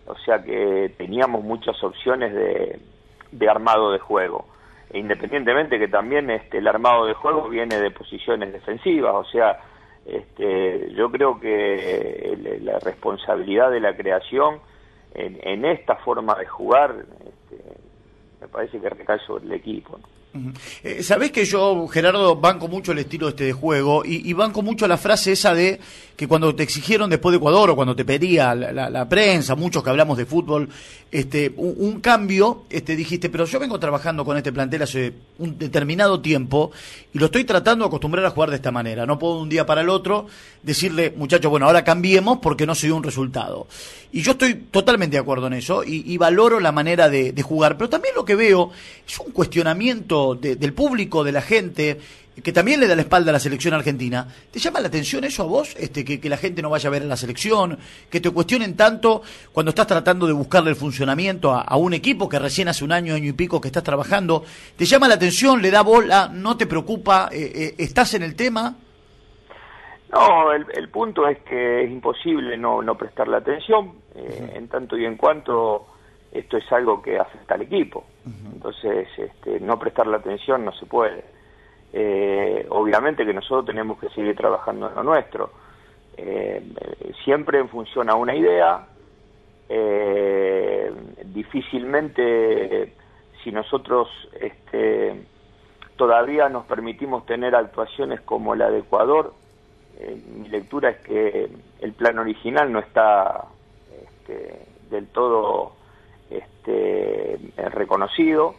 O 0.07 0.17
sea 0.19 0.43
que 0.43 0.95
teníamos 0.97 1.45
muchas 1.45 1.83
opciones 1.85 2.33
de, 2.33 3.49
armado 3.49 3.93
de 3.93 3.99
juego. 3.99 4.47
E 4.91 4.99
independientemente 4.99 5.79
que 5.79 5.89
también 5.89 6.31
este, 6.31 6.59
el 6.59 6.67
armado 6.67 7.05
de 7.05 7.13
juego 7.13 7.49
viene 7.49 7.79
de 7.79 7.91
posiciones 7.91 8.53
defensivas, 8.53 9.15
o 9.15 9.25
sea, 9.25 9.61
este, 10.07 10.91
yo 10.95 11.11
creo 11.11 11.39
que 11.39 12.59
la 12.63 12.79
responsabilidad 12.79 13.71
de 13.71 13.81
la 13.81 13.95
creación 13.95 14.61
en, 15.15 15.65
esta 15.67 15.97
forma 15.97 16.35
de 16.37 16.47
jugar 16.47 16.95
este, 17.21 17.63
me 18.41 18.49
parece 18.49 18.81
que 18.81 18.89
recae 18.89 19.19
sobre 19.21 19.45
el 19.45 19.53
equipo. 19.53 19.99
Eh, 20.85 21.03
Sabés 21.03 21.33
que 21.33 21.45
yo, 21.45 21.89
Gerardo, 21.89 22.37
banco 22.37 22.69
mucho 22.69 22.93
el 22.93 22.99
estilo 22.99 23.29
este 23.29 23.45
de 23.45 23.53
juego 23.53 24.03
y, 24.05 24.33
banco 24.33 24.63
mucho 24.63 24.87
la 24.87 24.97
frase 24.97 25.33
esa 25.33 25.55
de 25.55 25.81
que 26.17 26.29
cuando 26.29 26.55
te 26.55 26.65
exigieron 26.65 27.09
después 27.09 27.33
de 27.33 27.37
Ecuador 27.39 27.71
o 27.71 27.77
cuando 27.77 27.95
te 27.95 28.05
pedía 28.05 28.55
la, 28.55 29.09
prensa, 29.09 29.55
muchos 29.55 29.83
que 29.83 29.91
hablamos 29.91 30.19
de 30.19 30.27
fútbol, 30.27 30.69
este, 31.11 31.53
un, 31.57 32.01
cambio, 32.01 32.65
este, 32.69 32.97
dijiste, 32.97 33.31
pero 33.31 33.47
yo 33.47 33.59
vengo 33.59 33.79
trabajando 33.79 34.25
con 34.25 34.37
este 34.37 34.53
plantel 34.53 34.83
hace 34.83 35.15
un 35.39 35.59
determinado 35.59 36.21
tiempo 36.21 36.73
y 37.15 37.19
lo 37.19 37.27
estoy 37.27 37.45
tratando 37.45 37.85
de 37.85 37.89
acostumbrar 37.89 38.25
a 38.27 38.31
jugar 38.31 38.51
de 38.51 38.57
esta 38.57 38.71
manera. 38.71 39.07
No 39.07 39.19
puedo 39.19 39.37
de 39.37 39.43
un 39.43 39.49
día 39.49 39.65
para 39.65 39.81
el 39.81 39.89
otro 39.89 40.27
decirle, 40.63 41.15
muchachos, 41.17 41.51
bueno, 41.51 41.67
ahora 41.67 41.85
cambiemos 41.85 42.39
porque 42.39 42.67
no 42.67 42.75
se 42.75 42.89
dio 42.89 42.97
un 42.97 43.05
resultado. 43.05 43.69
Y 44.11 44.23
yo 44.23 44.33
estoy 44.33 44.55
totalmente 44.55 45.17
de 45.17 45.21
acuerdo 45.21 45.47
en 45.47 45.53
eso 45.53 45.85
y, 45.85 46.17
valoro 46.19 46.59
la 46.59 46.73
manera 46.73 47.09
de 47.09 47.43
jugar, 47.43 47.77
pero 47.77 47.89
también 47.89 48.15
lo 48.17 48.25
que 48.25 48.35
veo 48.35 48.71
es 49.07 49.19
un 49.21 49.31
cuestionamiento 49.33 50.28
del 50.35 50.73
público, 50.73 51.25
de 51.25 51.33
la 51.33 51.43
gente, 51.43 51.99
que 52.43 52.53
también 52.53 52.81
le 52.81 52.87
da 52.87 52.95
la 52.95 53.03
espalda 53.03 53.31
a 53.31 53.33
la 53.33 53.39
selección 53.39 53.75
argentina, 53.75 54.27
¿te 54.51 54.59
llama 54.59 54.81
la 54.81 54.89
atención 54.89 55.25
eso 55.25 55.43
a 55.43 55.47
vos? 55.47 55.75
Este, 55.77 56.05
que, 56.05 56.29
la 56.29 56.37
gente 56.37 56.63
no 56.63 56.71
vaya 56.71 56.89
a 56.89 56.91
ver 56.91 57.03
a 57.03 57.07
la 57.07 57.17
selección, 57.17 57.79
que 58.11 58.21
te 58.21 58.31
cuestionen 58.31 58.77
tanto 58.77 59.23
cuando 59.53 59.71
estás 59.71 59.87
tratando 59.87 60.27
de 60.27 60.33
buscarle 60.33 60.71
el 60.71 60.77
funcionamiento 60.77 61.53
a, 61.53 61.77
un 61.77 61.95
equipo 61.95 62.29
que 62.29 62.39
recién 62.39 62.69
hace 62.69 62.85
un 62.85 62.93
año, 62.93 63.15
año 63.15 63.29
y 63.29 63.33
pico 63.33 63.61
que 63.61 63.69
estás 63.69 63.83
trabajando. 63.83 64.45
¿Te 64.77 64.85
llama 64.85 65.09
la 65.09 65.15
atención? 65.15 65.63
¿Le 65.63 65.71
da 65.71 65.83
bola? 65.83 66.29
¿No 66.33 66.57
te 66.57 66.67
preocupa? 66.67 67.29
Eh, 67.33 67.53
eh, 67.55 67.75
¿Estás 67.79 68.15
en 68.15 68.23
el 68.23 68.35
tema? 68.35 68.75
No, 70.13 70.53
el, 70.53 70.89
punto 70.89 71.29
es 71.29 71.39
que 71.41 71.85
es 71.85 71.91
imposible 71.91 72.57
no, 72.57 72.83
no 72.83 72.97
prestarle 72.97 73.37
atención, 73.37 73.93
eh, 74.15 74.55
en 74.55 74.69
tanto 74.69 74.97
y 74.97 75.05
en 75.05 75.17
cuanto 75.17 75.87
esto 76.33 76.57
es 76.57 76.71
algo 76.73 77.01
que 77.01 77.19
afecta 77.19 77.55
al 77.55 77.63
equipo. 77.63 78.05
Entonces, 78.53 79.09
este, 79.17 79.61
no 79.61 79.79
prestarle 79.79 80.17
atención 80.17 80.65
no 80.65 80.73
se 80.73 80.87
puede. 80.87 81.25
Eh, 81.93 82.67
obviamente 82.69 83.25
que 83.25 83.33
nosotros 83.33 83.67
tenemos 83.67 83.99
que 83.99 84.11
seguir 84.11 84.37
trabajando 84.37 84.89
en 84.89 84.95
lo 84.95 85.03
nuestro. 85.03 85.51
Eh, 86.17 86.63
siempre 87.25 87.59
en 87.59 87.69
función 87.69 88.11
a 88.11 88.15
una 88.15 88.35
idea, 88.35 88.87
eh, 89.69 90.93
difícilmente 91.25 92.93
si 93.43 93.53
nosotros 93.53 94.09
este, 94.39 95.25
todavía 95.97 96.49
nos 96.49 96.67
permitimos 96.67 97.25
tener 97.25 97.55
actuaciones 97.55 98.21
como 98.23 98.55
la 98.55 98.71
de 98.71 98.81
Ecuador, 98.81 99.33
mi 100.37 100.49
lectura 100.49 100.91
es 100.91 100.99
que 100.99 101.51
el 101.81 101.93
plan 101.93 102.21
original 102.21 102.71
no 102.71 102.79
está 102.79 103.47
este, 103.91 104.67
del 104.91 105.09
todo 105.09 105.73
este, 106.31 107.39
reconocido, 107.71 108.55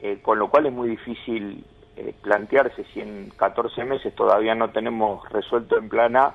eh, 0.00 0.20
con 0.22 0.38
lo 0.38 0.48
cual 0.48 0.66
es 0.66 0.72
muy 0.72 0.88
difícil 0.88 1.64
eh, 1.96 2.14
plantearse 2.22 2.84
si 2.92 3.00
en 3.00 3.30
14 3.36 3.84
meses 3.84 4.14
todavía 4.14 4.54
no 4.54 4.70
tenemos 4.70 5.28
resuelto 5.30 5.76
en 5.78 5.88
plan 5.88 6.16
A, 6.16 6.34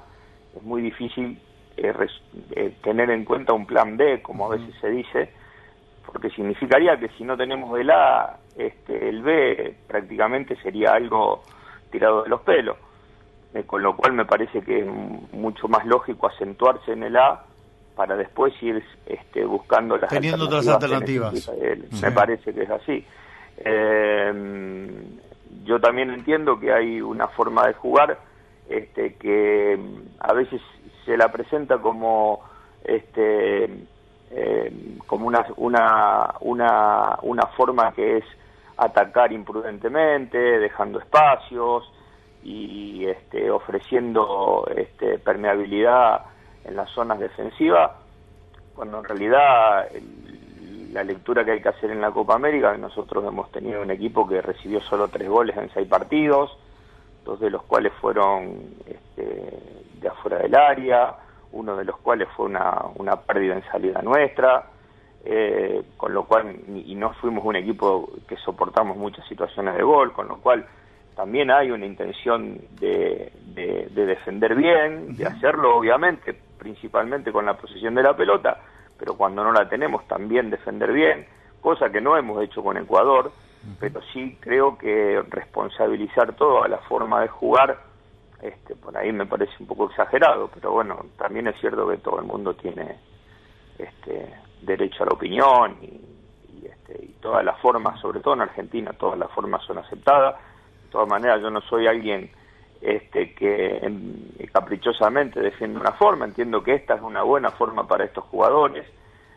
es 0.55 0.63
muy 0.63 0.81
difícil 0.81 1.39
eh, 1.77 2.75
tener 2.83 3.09
en 3.09 3.23
cuenta 3.23 3.53
un 3.53 3.65
plan 3.65 3.95
B, 3.95 4.21
como 4.21 4.47
a 4.47 4.57
veces 4.57 4.75
se 4.81 4.89
dice, 4.89 5.29
porque 6.05 6.29
significaría 6.31 6.97
que 6.97 7.09
si 7.09 7.23
no 7.23 7.37
tenemos 7.37 7.79
el 7.79 7.89
A, 7.89 8.37
este, 8.57 9.09
el 9.09 9.21
B 9.21 9.75
prácticamente 9.87 10.55
sería 10.57 10.93
algo 10.93 11.43
tirado 11.91 12.23
de 12.23 12.29
los 12.29 12.41
pelos, 12.41 12.77
con 13.67 13.81
lo 13.81 13.95
cual 13.95 14.13
me 14.13 14.25
parece 14.25 14.61
que 14.61 14.79
es 14.79 14.87
mucho 15.31 15.67
más 15.67 15.85
lógico 15.85 16.27
acentuarse 16.27 16.91
en 16.91 17.03
el 17.03 17.15
A 17.15 17.45
para 17.95 18.15
después 18.15 18.53
ir 18.61 18.83
este, 19.05 19.45
buscando 19.45 19.97
las 19.97 20.09
Teniendo 20.09 20.45
otras 20.45 20.67
alternativas. 20.67 21.51
Me 22.01 22.11
parece 22.11 22.53
que 22.53 22.63
es 22.63 22.69
así. 22.69 23.05
Eh, 23.57 24.33
yo 25.63 25.79
también 25.79 26.09
entiendo 26.09 26.59
que 26.59 26.73
hay 26.73 27.01
una 27.01 27.27
forma 27.27 27.67
de 27.67 27.73
jugar 27.73 28.19
este, 28.69 29.15
que 29.15 29.79
a 30.19 30.33
veces 30.33 30.61
se 31.05 31.17
la 31.17 31.31
presenta 31.31 31.77
como 31.79 32.41
este, 32.83 33.65
eh, 34.31 34.97
como 35.05 35.27
una, 35.27 35.45
una, 35.57 36.33
una, 36.41 37.19
una 37.21 37.47
forma 37.47 37.91
que 37.93 38.17
es 38.17 38.25
atacar 38.77 39.31
imprudentemente, 39.31 40.37
dejando 40.37 40.99
espacios 40.99 41.91
y 42.43 43.05
este, 43.05 43.49
ofreciendo 43.49 44.67
este, 44.75 45.19
permeabilidad 45.19 46.25
en 46.65 46.75
las 46.75 46.89
zonas 46.91 47.19
defensivas, 47.19 47.91
cuando 48.75 48.99
en 48.99 49.03
realidad 49.03 49.87
la 50.93 51.03
lectura 51.03 51.43
que 51.43 51.51
hay 51.51 51.61
que 51.61 51.69
hacer 51.69 51.91
en 51.91 52.01
la 52.01 52.11
Copa 52.11 52.35
América, 52.35 52.77
nosotros 52.77 53.25
hemos 53.25 53.51
tenido 53.51 53.81
un 53.81 53.91
equipo 53.91 54.27
que 54.27 54.41
recibió 54.41 54.79
solo 54.81 55.07
tres 55.07 55.27
goles 55.27 55.57
en 55.57 55.69
seis 55.73 55.87
partidos, 55.87 56.55
dos 57.25 57.39
de 57.39 57.49
los 57.49 57.63
cuales 57.63 57.91
fueron 57.93 58.75
este, 58.85 59.59
de 59.99 60.07
afuera 60.07 60.37
del 60.37 60.55
área, 60.55 61.15
uno 61.51 61.75
de 61.75 61.85
los 61.85 61.97
cuales 61.97 62.27
fue 62.35 62.45
una, 62.45 62.79
una 62.95 63.15
pérdida 63.15 63.55
en 63.55 63.63
salida 63.63 64.01
nuestra, 64.01 64.65
eh, 65.25 65.83
con 65.97 66.13
lo 66.13 66.25
cual, 66.25 66.55
y 66.67 66.95
no 66.95 67.13
fuimos 67.13 67.43
un 67.45 67.55
equipo 67.55 68.11
que 68.27 68.35
soportamos 68.37 68.97
muchas 68.97 69.25
situaciones 69.27 69.75
de 69.75 69.83
gol, 69.83 70.11
con 70.13 70.27
lo 70.27 70.37
cual 70.37 70.65
también 71.15 71.49
hay 71.49 71.71
una 71.71 71.85
intención 71.85 72.59
de, 72.79 73.31
de, 73.53 73.87
de 73.91 74.05
defender 74.05 74.55
bien, 74.55 75.15
de 75.15 75.25
hacerlo 75.25 75.77
obviamente 75.77 76.35
principalmente 76.63 77.31
con 77.31 77.45
la 77.45 77.57
posesión 77.57 77.93
de 77.93 78.03
la 78.03 78.15
pelota, 78.15 78.57
pero 78.97 79.15
cuando 79.15 79.43
no 79.43 79.51
la 79.51 79.67
tenemos 79.67 80.07
también 80.07 80.49
defender 80.49 80.93
bien, 80.93 81.27
cosa 81.61 81.91
que 81.91 81.99
no 81.99 82.17
hemos 82.17 82.41
hecho 82.41 82.63
con 82.63 82.77
Ecuador, 82.77 83.31
pero 83.79 84.01
sí 84.13 84.37
creo 84.39 84.77
que 84.77 85.21
responsabilizar 85.29 86.33
toda 86.35 86.67
la 86.69 86.77
forma 86.79 87.21
de 87.21 87.27
jugar, 87.27 87.77
este, 88.41 88.75
por 88.75 88.97
ahí 88.97 89.11
me 89.11 89.25
parece 89.25 89.51
un 89.59 89.67
poco 89.67 89.89
exagerado, 89.89 90.49
pero 90.53 90.71
bueno, 90.71 91.05
también 91.17 91.47
es 91.47 91.59
cierto 91.59 91.87
que 91.87 91.97
todo 91.97 92.19
el 92.19 92.25
mundo 92.25 92.53
tiene 92.53 92.97
este, 93.77 94.33
derecho 94.61 95.03
a 95.03 95.07
la 95.07 95.13
opinión 95.13 95.77
y, 95.81 95.85
y, 95.85 96.65
este, 96.65 97.05
y 97.05 97.15
todas 97.21 97.43
las 97.43 97.59
formas, 97.59 97.99
sobre 97.99 98.21
todo 98.21 98.33
en 98.35 98.41
Argentina, 98.41 98.91
todas 98.93 99.19
las 99.19 99.31
formas 99.31 99.63
son 99.65 99.77
aceptadas. 99.77 100.35
De 100.83 100.89
todas 100.89 101.07
maneras, 101.07 101.41
yo 101.41 101.49
no 101.49 101.61
soy 101.61 101.87
alguien 101.87 102.29
este, 102.83 103.33
que 103.33 103.79
caprichosamente 104.51 105.39
defiende 105.39 105.79
una 105.79 105.93
forma, 105.93 106.25
entiendo 106.25 106.61
que 106.61 106.75
esta 106.75 106.95
es 106.95 107.01
una 107.01 107.23
buena 107.23 107.49
forma 107.51 107.87
para 107.87 108.03
estos 108.03 108.25
jugadores. 108.25 108.85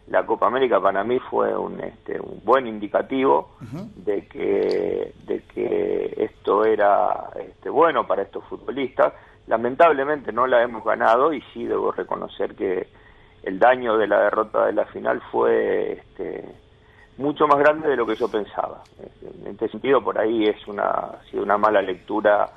La 0.08 0.26
Copa 0.26 0.46
América 0.46 0.80
para 0.80 1.04
mí 1.04 1.18
fue 1.30 1.56
un, 1.56 1.80
este, 1.80 2.20
un 2.20 2.40
buen 2.44 2.66
indicativo 2.66 3.56
de, 3.96 4.26
que, 4.26 5.12
de 5.26 5.42
que 5.42 6.14
esto 6.16 6.64
era 6.64 7.30
este, 7.36 7.70
bueno 7.70 8.06
para 8.06 8.22
estos 8.22 8.44
futbolistas. 8.44 9.14
Lamentablemente 9.46 10.32
no 10.32 10.46
la 10.46 10.62
hemos 10.62 10.84
ganado 10.84 11.32
y 11.32 11.40
sí 11.52 11.64
debo 11.66 11.92
reconocer 11.92 12.54
que 12.54 12.88
el 13.44 13.58
daño 13.58 13.96
de 13.96 14.08
la 14.08 14.22
derrota 14.22 14.66
de 14.66 14.72
la 14.72 14.86
final 14.86 15.20
fue 15.30 15.92
este, 15.92 16.44
mucho 17.16 17.46
más 17.46 17.58
grande 17.58 17.88
de 17.88 17.96
lo 17.96 18.06
que 18.06 18.16
yo 18.16 18.28
pensaba. 18.28 18.82
En 19.22 19.52
este 19.52 19.68
sentido, 19.68 20.02
por 20.02 20.18
ahí 20.18 20.44
es 20.44 20.66
una, 20.66 20.88
ha 20.88 21.22
sido 21.30 21.42
una 21.42 21.58
mala 21.58 21.80
lectura 21.80 22.48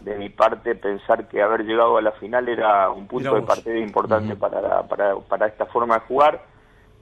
de 0.00 0.16
mi 0.16 0.28
parte 0.28 0.74
pensar 0.74 1.28
que 1.28 1.42
haber 1.42 1.64
llegado 1.64 1.96
a 1.96 2.02
la 2.02 2.12
final 2.12 2.48
era 2.48 2.90
un 2.90 3.06
punto 3.06 3.34
de 3.34 3.42
partida 3.42 3.78
importante 3.78 4.36
para, 4.36 4.82
para, 4.82 5.16
para 5.16 5.46
esta 5.46 5.66
forma 5.66 5.94
de 5.94 6.00
jugar, 6.02 6.44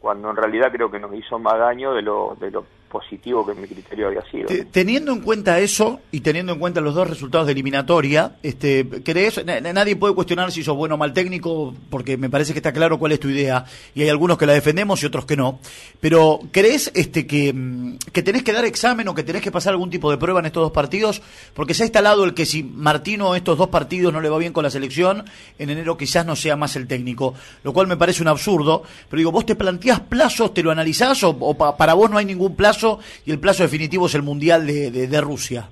cuando 0.01 0.31
en 0.31 0.37
realidad 0.37 0.71
creo 0.73 0.91
que 0.91 1.01
nos 1.01 1.15
hizo 1.15 1.39
más 1.39 1.59
daño 1.59 1.95
de 1.95 2.03
lo, 2.03 2.37
de 2.39 2.51
lo 2.51 2.65
positivo 2.95 3.45
que 3.45 3.53
en 3.53 3.61
mi 3.61 3.67
criterio 3.67 4.07
había 4.07 4.23
sido. 4.31 4.47
Teniendo 4.71 5.11
en 5.11 5.21
cuenta 5.21 5.59
eso 5.59 6.01
y 6.13 6.21
teniendo 6.21 6.53
en 6.53 6.61
cuenta 6.61 6.81
los 6.81 6.95
dos 6.95 7.11
resultados 7.11 7.47
de 7.47 7.53
eliminatoria, 7.53 8.37
este, 8.41 8.87
¿crees? 9.03 9.45
nadie 9.45 9.97
puede 9.97 10.15
cuestionar 10.15 10.53
si 10.53 10.63
sos 10.63 10.77
bueno 10.77 10.95
o 10.95 10.99
mal 10.99 11.13
técnico, 11.13 11.75
porque 11.91 12.17
me 12.17 12.31
parece 12.31 12.53
que 12.53 12.61
está 12.61 12.73
claro 12.73 13.01
cuál 13.01 13.11
es 13.11 13.19
tu 13.19 13.29
idea, 13.29 13.65
y 13.97 14.03
hay 14.03 14.11
algunos 14.11 14.39
que 14.39 14.47
la 14.47 14.53
defendemos 14.53 15.03
y 15.03 15.07
otros 15.07 15.27
que 15.27 15.37
no. 15.37 15.59
Pero 15.99 16.39
¿crees 16.53 16.93
este, 16.95 17.27
que, 17.27 17.53
mm, 17.53 17.97
que 18.13 18.23
tenés 18.23 18.45
que 18.45 18.53
dar 18.53 18.65
examen 18.65 19.09
o 19.09 19.15
que 19.15 19.25
tenés 19.25 19.43
que 19.43 19.51
pasar 19.51 19.73
algún 19.73 19.91
tipo 19.91 20.09
de 20.13 20.17
prueba 20.17 20.39
en 20.39 20.47
estos 20.47 20.63
dos 20.63 20.73
partidos? 20.73 21.21
Porque 21.53 21.75
se 21.75 21.83
ha 21.83 21.87
instalado 21.87 22.23
el 22.23 22.33
que 22.33 22.47
si 22.47 22.63
Martino 22.63 23.35
estos 23.35 23.59
dos 23.59 23.71
partidos 23.71 24.13
no 24.13 24.21
le 24.21 24.29
va 24.29 24.39
bien 24.39 24.53
con 24.53 24.63
la 24.63 24.71
selección, 24.71 25.25
en 25.59 25.71
enero 25.71 25.97
quizás 25.97 26.25
no 26.25 26.37
sea 26.37 26.55
más 26.55 26.77
el 26.77 26.87
técnico, 26.87 27.35
lo 27.65 27.73
cual 27.73 27.89
me 27.89 27.97
parece 27.97 28.23
un 28.23 28.29
absurdo. 28.29 28.85
Pero 29.11 29.19
digo, 29.19 29.33
¿vos 29.33 29.47
te 29.47 29.57
planteás 29.57 29.99
plazos, 29.99 30.55
te 30.55 30.63
lo 30.63 30.71
analizás 30.71 31.25
o, 31.25 31.31
o 31.31 31.77
para 31.77 31.95
vos 31.95 32.09
no 32.09 32.19
hay 32.19 32.25
ningún 32.25 32.55
plazo? 32.55 32.84
Y 33.25 33.33
el 33.33 33.41
plazo 33.41 33.63
definitivo 33.63 34.07
es 34.07 34.15
el 34.15 34.23
Mundial 34.23 34.67
de, 34.67 34.91
de, 34.91 35.21
Rusia. 35.21 35.69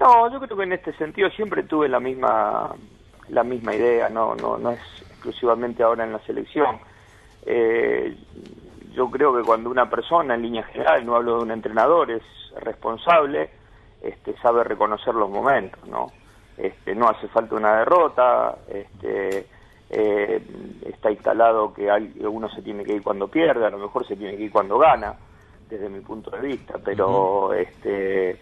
No, 0.00 0.30
yo 0.32 0.40
creo 0.40 0.56
que 0.56 0.64
en 0.64 0.72
este 0.72 0.92
sentido 0.96 1.28
siempre 1.30 1.62
tuve 1.64 1.88
la 1.88 2.00
misma 2.00 2.74
la 3.28 3.42
misma 3.42 3.74
idea, 3.74 4.08
no 4.08 4.34
no 4.34 4.58
no 4.58 4.70
es 4.70 4.80
exclusivamente 5.10 5.82
ahora 5.82 6.04
en 6.04 6.12
la 6.12 6.18
selección. 6.20 6.78
Eh, 7.46 8.16
yo 8.94 9.10
creo 9.10 9.34
que 9.36 9.42
cuando 9.42 9.70
una 9.70 9.90
persona, 9.90 10.34
en 10.34 10.42
línea 10.42 10.62
general, 10.64 11.04
no 11.04 11.16
hablo 11.16 11.38
de 11.38 11.42
un 11.42 11.50
entrenador, 11.50 12.10
es 12.10 12.22
responsable, 12.60 13.50
este, 14.02 14.36
sabe 14.36 14.62
reconocer 14.62 15.14
los 15.14 15.28
momentos, 15.28 15.84
¿no? 15.88 16.12
Este, 16.56 16.94
no 16.94 17.08
hace 17.08 17.26
falta 17.28 17.56
una 17.56 17.78
derrota, 17.78 18.56
este, 18.68 19.46
eh, 19.90 20.42
está 20.86 21.10
instalado 21.10 21.74
que 21.74 21.90
uno 22.26 22.48
se 22.50 22.62
tiene 22.62 22.84
que 22.84 22.94
ir 22.94 23.02
cuando 23.02 23.26
pierde, 23.26 23.66
a 23.66 23.70
lo 23.70 23.78
mejor 23.78 24.06
se 24.06 24.14
tiene 24.14 24.36
que 24.36 24.44
ir 24.44 24.52
cuando 24.52 24.78
gana 24.78 25.14
desde 25.68 25.88
mi 25.88 26.00
punto 26.00 26.30
de 26.30 26.40
vista, 26.40 26.78
pero 26.84 27.52
este 27.52 28.38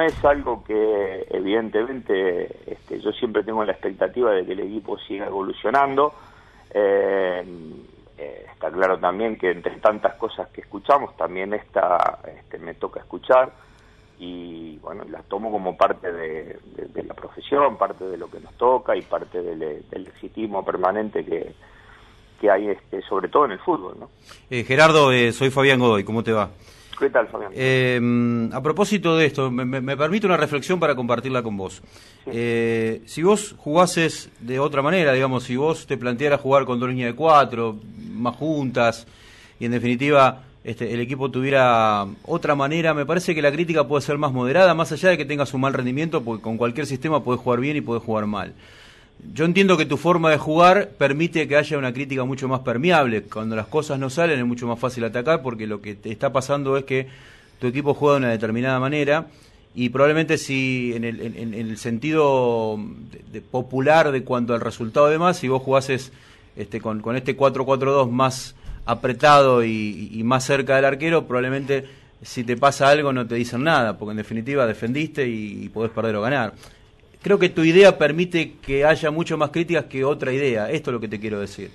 es 0.00 0.24
algo 0.24 0.62
que 0.62 1.26
evidentemente 1.30 2.70
este, 2.70 3.00
yo 3.00 3.12
siempre 3.12 3.42
tengo 3.42 3.64
la 3.64 3.72
expectativa 3.72 4.30
de 4.32 4.44
que 4.44 4.52
el 4.52 4.60
equipo 4.60 4.98
siga 4.98 5.26
evolucionando. 5.26 6.12
Eh, 6.70 7.42
eh, 8.18 8.46
está 8.52 8.70
claro 8.70 8.98
también 8.98 9.36
que 9.36 9.50
entre 9.50 9.76
tantas 9.76 10.14
cosas 10.14 10.48
que 10.48 10.60
escuchamos, 10.60 11.16
también 11.16 11.52
esta 11.54 12.20
este, 12.26 12.58
me 12.58 12.74
toca 12.74 13.00
escuchar 13.00 13.52
y 14.18 14.78
bueno, 14.78 15.04
las 15.10 15.24
tomo 15.24 15.50
como 15.50 15.76
parte 15.76 16.12
de, 16.12 16.60
la 17.04 17.14
profesión, 17.14 17.76
parte 17.76 18.04
de 18.04 18.16
lo 18.16 18.30
que 18.30 18.40
nos 18.40 18.54
toca 18.54 18.94
y 18.96 19.02
parte 19.02 19.42
del, 19.42 19.84
exitismo 19.90 20.64
permanente 20.64 21.24
que, 21.24 21.54
que 22.44 22.50
hay 22.50 22.68
este, 22.68 23.00
sobre 23.08 23.28
todo 23.28 23.46
en 23.46 23.52
el 23.52 23.58
fútbol. 23.58 23.96
¿no? 23.98 24.10
Eh, 24.50 24.64
Gerardo, 24.64 25.10
soy 25.32 25.50
Fabián 25.50 25.80
Godoy, 25.80 26.04
¿cómo 26.04 26.22
te 26.22 26.32
va? 26.32 26.50
¿Qué 26.98 27.08
tal, 27.08 27.26
Fabián? 27.28 27.50
Eh, 27.54 28.50
a 28.52 28.62
propósito 28.62 29.16
de 29.16 29.26
esto, 29.26 29.50
me, 29.50 29.96
permite 29.96 30.26
una 30.26 30.36
reflexión 30.36 30.78
para 30.78 30.94
compartirla 30.94 31.42
con 31.42 31.56
vos. 31.56 31.82
Eh, 32.26 33.00
si 33.06 33.22
vos 33.22 33.54
jugases 33.58 34.30
de 34.40 34.58
otra 34.58 34.82
manera, 34.82 35.12
digamos, 35.12 35.44
si 35.44 35.56
vos 35.56 35.86
te 35.86 35.96
plantearas 35.96 36.40
jugar 36.40 36.66
con 36.66 36.78
dos 36.78 36.90
líneas 36.90 37.12
de 37.12 37.16
cuatro, 37.16 37.76
más 38.12 38.36
juntas, 38.36 39.06
y 39.58 39.64
en 39.64 39.72
definitiva 39.72 40.42
este, 40.62 40.92
el 40.92 41.00
equipo 41.00 41.30
tuviera 41.30 42.06
otra 42.26 42.54
manera, 42.54 42.92
me 42.92 43.06
parece 43.06 43.34
que 43.34 43.42
la 43.42 43.50
crítica 43.50 43.88
puede 43.88 44.02
ser 44.02 44.18
más 44.18 44.32
moderada, 44.32 44.74
más 44.74 44.92
allá 44.92 45.08
de 45.08 45.16
que 45.16 45.24
tengas 45.24 45.52
un 45.54 45.62
mal 45.62 45.72
rendimiento, 45.72 46.22
porque 46.22 46.42
con 46.42 46.58
cualquier 46.58 46.86
sistema 46.86 47.24
puedes 47.24 47.40
jugar 47.40 47.60
bien 47.60 47.76
y 47.76 47.80
puedes 47.80 48.02
jugar 48.02 48.26
mal. 48.26 48.52
Yo 49.32 49.44
entiendo 49.44 49.76
que 49.76 49.86
tu 49.86 49.96
forma 49.96 50.30
de 50.30 50.38
jugar 50.38 50.90
permite 50.98 51.48
que 51.48 51.56
haya 51.56 51.78
una 51.78 51.92
crítica 51.92 52.24
mucho 52.24 52.46
más 52.46 52.60
permeable. 52.60 53.22
Cuando 53.22 53.56
las 53.56 53.66
cosas 53.66 53.98
no 53.98 54.10
salen 54.10 54.38
es 54.38 54.46
mucho 54.46 54.66
más 54.66 54.78
fácil 54.78 55.04
atacar 55.04 55.42
porque 55.42 55.66
lo 55.66 55.80
que 55.80 55.94
te 55.94 56.10
está 56.10 56.32
pasando 56.32 56.76
es 56.76 56.84
que 56.84 57.06
tu 57.58 57.66
equipo 57.66 57.94
juega 57.94 58.14
de 58.14 58.18
una 58.18 58.30
determinada 58.30 58.78
manera 58.78 59.28
y 59.74 59.88
probablemente 59.88 60.38
si 60.38 60.92
en 60.94 61.04
el, 61.04 61.20
en, 61.20 61.54
el 61.54 61.78
sentido 61.78 62.78
de, 63.32 63.40
popular 63.40 64.12
de 64.12 64.22
cuanto 64.22 64.54
al 64.54 64.60
resultado 64.60 65.08
de 65.08 65.18
más, 65.18 65.38
si 65.38 65.48
vos 65.48 65.62
jugases 65.62 66.12
este, 66.54 66.80
con, 66.80 67.02
este 67.16 67.36
4-4-2 67.36 68.08
más 68.10 68.54
apretado 68.86 69.64
y, 69.64 70.20
más 70.24 70.44
cerca 70.44 70.76
del 70.76 70.84
arquero, 70.84 71.26
probablemente 71.26 71.86
si 72.22 72.44
te 72.44 72.56
pasa 72.56 72.88
algo 72.88 73.12
no 73.12 73.26
te 73.26 73.34
dicen 73.34 73.64
nada, 73.64 73.98
porque 73.98 74.12
en 74.12 74.18
definitiva 74.18 74.66
defendiste 74.66 75.26
y, 75.26 75.64
y 75.64 75.68
podés 75.70 75.90
perder 75.90 76.16
o 76.16 76.22
ganar 76.22 76.54
creo 77.24 77.38
que 77.38 77.48
tu 77.48 77.62
idea 77.62 77.96
permite 77.96 78.58
que 78.58 78.84
haya 78.84 79.10
mucho 79.10 79.38
más 79.38 79.48
críticas 79.48 79.86
que 79.86 80.04
otra 80.04 80.30
idea. 80.30 80.70
Esto 80.70 80.90
es 80.90 80.94
lo 80.94 81.00
que 81.00 81.08
te 81.08 81.18
quiero 81.18 81.40
decir. 81.40 81.70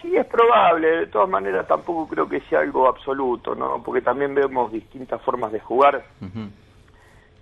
Sí, 0.00 0.16
es 0.16 0.24
probable. 0.26 0.88
De 0.98 1.06
todas 1.08 1.28
maneras, 1.28 1.66
tampoco 1.66 2.06
creo 2.06 2.28
que 2.28 2.40
sea 2.42 2.60
algo 2.60 2.86
absoluto, 2.86 3.56
¿no? 3.56 3.82
Porque 3.82 4.00
también 4.00 4.36
vemos 4.36 4.70
distintas 4.70 5.20
formas 5.22 5.50
de 5.50 5.58
jugar. 5.58 6.04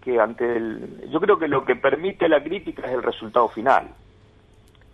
Que 0.01 0.19
ante 0.19 0.57
el, 0.57 1.11
yo 1.11 1.21
creo 1.21 1.39
que 1.39 1.47
lo 1.47 1.63
que 1.67 1.77
permite 1.77 2.27
la 2.27 2.43
crítica 2.43 2.87
es 2.87 2.93
el 2.93 3.03
resultado 3.03 3.49
final. 3.49 3.89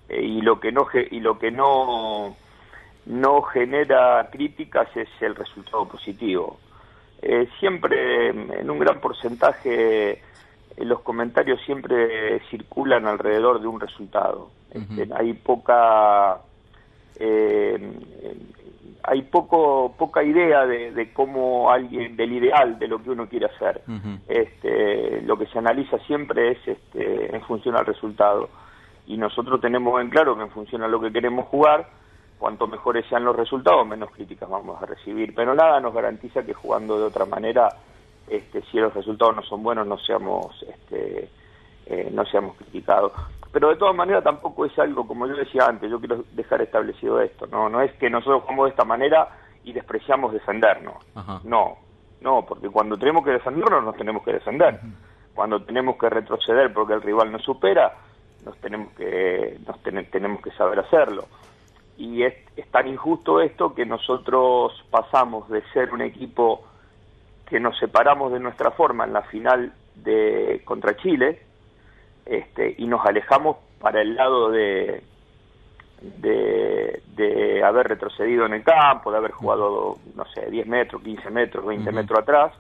Eh, 0.09 0.21
y 0.21 0.41
lo 0.43 0.59
que 0.59 0.73
no 0.73 0.89
y 1.13 1.21
lo 1.21 1.39
que 1.39 1.53
no 1.53 2.37
no 3.07 3.43
genera 3.43 4.29
críticas 4.33 4.89
es 4.97 5.09
el 5.21 5.37
resultado 5.37 5.87
positivo. 5.87 6.59
Eh, 7.23 7.49
siempre 7.61 8.31
en 8.31 8.69
un 8.69 8.81
gran 8.81 9.01
porcentaje 9.01 10.21
los 10.85 11.01
comentarios 11.01 11.61
siempre 11.65 12.41
circulan 12.51 13.07
alrededor 13.07 13.61
de 13.61 13.67
un 13.67 13.81
resultado. 13.81 14.51
Este, 14.71 15.09
hay 15.15 15.33
poca 15.33 16.39
eh, 17.19 17.93
hay 19.03 19.23
poco 19.23 19.95
poca 19.97 20.23
idea 20.23 20.67
de, 20.67 21.13
cómo 21.13 21.71
alguien 21.71 22.17
del 22.17 22.33
ideal 22.33 22.79
de 22.79 22.89
lo 22.89 23.03
que 23.03 23.11
uno 23.11 23.29
quiere 23.29 23.47
hacer. 23.47 23.83
este, 24.29 25.23
lo 25.23 25.39
que 25.39 25.47
se 25.47 25.59
analiza 25.59 25.99
siempre 26.01 26.53
es 26.53 26.69
este, 26.69 27.35
en 27.35 27.41
función 27.43 27.77
al 27.77 27.87
resultado 27.87 28.49
y 29.07 29.17
nosotros 29.17 29.61
tenemos 29.61 30.01
en 30.01 30.11
claro 30.11 30.37
que 30.37 30.43
en 30.43 30.51
función 30.51 30.83
a 30.83 30.89
lo 30.89 31.01
que 31.01 31.13
queremos 31.13 31.47
jugar 31.47 31.89
cuanto 32.39 32.67
mejores 32.67 33.07
sean 33.09 33.25
los 33.25 33.37
resultados 33.37 33.87
menos 33.87 34.11
críticas 34.11 34.51
vamos 34.51 34.83
a 34.83 34.87
recibir 34.87 35.33
pero 35.35 35.55
nada 35.55 35.81
nos 35.81 35.95
garantiza 35.95 36.45
que 36.45 36.53
jugando 36.53 36.99
de 36.99 37.05
otra 37.05 37.25
manera 37.25 37.69
este, 38.29 38.63
si 38.71 38.79
los 38.79 38.93
resultados 38.93 39.37
no 39.37 39.43
son 39.43 39.63
buenos 39.63 39.87
no 39.87 39.99
seamos 39.99 40.65
este, 40.69 41.31
eh, 41.87 42.11
no 42.13 42.25
seamos 42.27 42.57
criticados. 42.57 43.13
Pero 43.53 43.71
de 43.71 43.77
todas 43.77 43.95
maneras 43.95 44.25
tampoco 44.25 44.67
es 44.67 44.79
algo 44.79 45.07
como 45.07 45.27
yo 45.27 45.35
decía 45.35 45.67
antes 45.67 45.91
yo 45.91 45.99
quiero 45.99 46.25
dejar 46.33 46.63
establecido 46.63 47.21
esto 47.21 47.47
no 47.47 47.69
no 47.69 47.81
es 47.81 47.93
que 47.95 48.11
nosotros 48.11 48.43
jugamos 48.43 48.67
de 48.67 48.71
esta 48.71 48.85
manera 48.85 49.29
y 49.65 49.73
despreciamos 49.73 50.33
defendernos. 50.33 50.97
No 51.45 51.77
no 52.21 52.45
porque 52.47 52.69
cuando 52.69 52.97
tenemos 52.97 53.25
que 53.25 53.33
defendernos 53.33 53.85
nos 53.85 53.97
tenemos 53.97 54.23
que 54.25 54.33
defender. 54.33 54.81
Cuando 55.35 55.63
tenemos 55.63 55.97
que 55.97 56.09
retroceder 56.09 56.73
porque 56.73 56.95
el 56.95 57.03
rival 57.03 57.31
nos 57.31 57.43
supera 57.43 57.93
nos 58.45 58.57
tenemos 58.59 58.93
que 58.95 59.59
nos 59.67 59.81
tenemos 59.83 60.41
que 60.41 60.51
saber 60.53 60.81
hacerlo. 60.81 61.25
Y 61.99 62.23
es, 62.23 62.35
es 62.57 62.71
tan 62.71 62.87
injusto 62.89 63.41
esto 63.41 63.75
que 63.75 63.87
nosotros 63.87 64.73
pasamos 64.91 65.49
de 65.49 65.63
ser 65.73 65.93
un 65.95 66.03
equipo 66.03 66.63
que 67.49 67.61
nos 67.61 67.79
separamos 67.79 68.33
de 68.33 68.41
nuestra 68.41 68.71
forma 68.73 69.05
en 69.05 69.13
la 69.13 69.23
final 69.23 69.73
de 69.95 70.63
contra 70.65 70.97
Chile 70.97 71.41
este, 72.25 72.75
y 72.79 72.87
nos 72.87 73.05
alejamos 73.07 73.57
para 73.81 74.01
el 74.01 74.17
lado 74.17 74.51
de, 74.51 75.03
de, 76.01 77.63
haber 77.65 77.89
retrocedido 77.89 78.47
en 78.47 78.55
el 78.55 78.65
campo, 78.65 79.11
de 79.11 79.19
haber 79.19 79.33
jugado, 79.33 79.97
no 80.15 80.25
sé, 80.27 80.51
10 80.51 80.67
metros, 80.67 81.03
15 81.03 81.31
metros, 81.31 81.65
20 81.65 81.93
metros 81.93 82.21
atrás, 82.21 82.53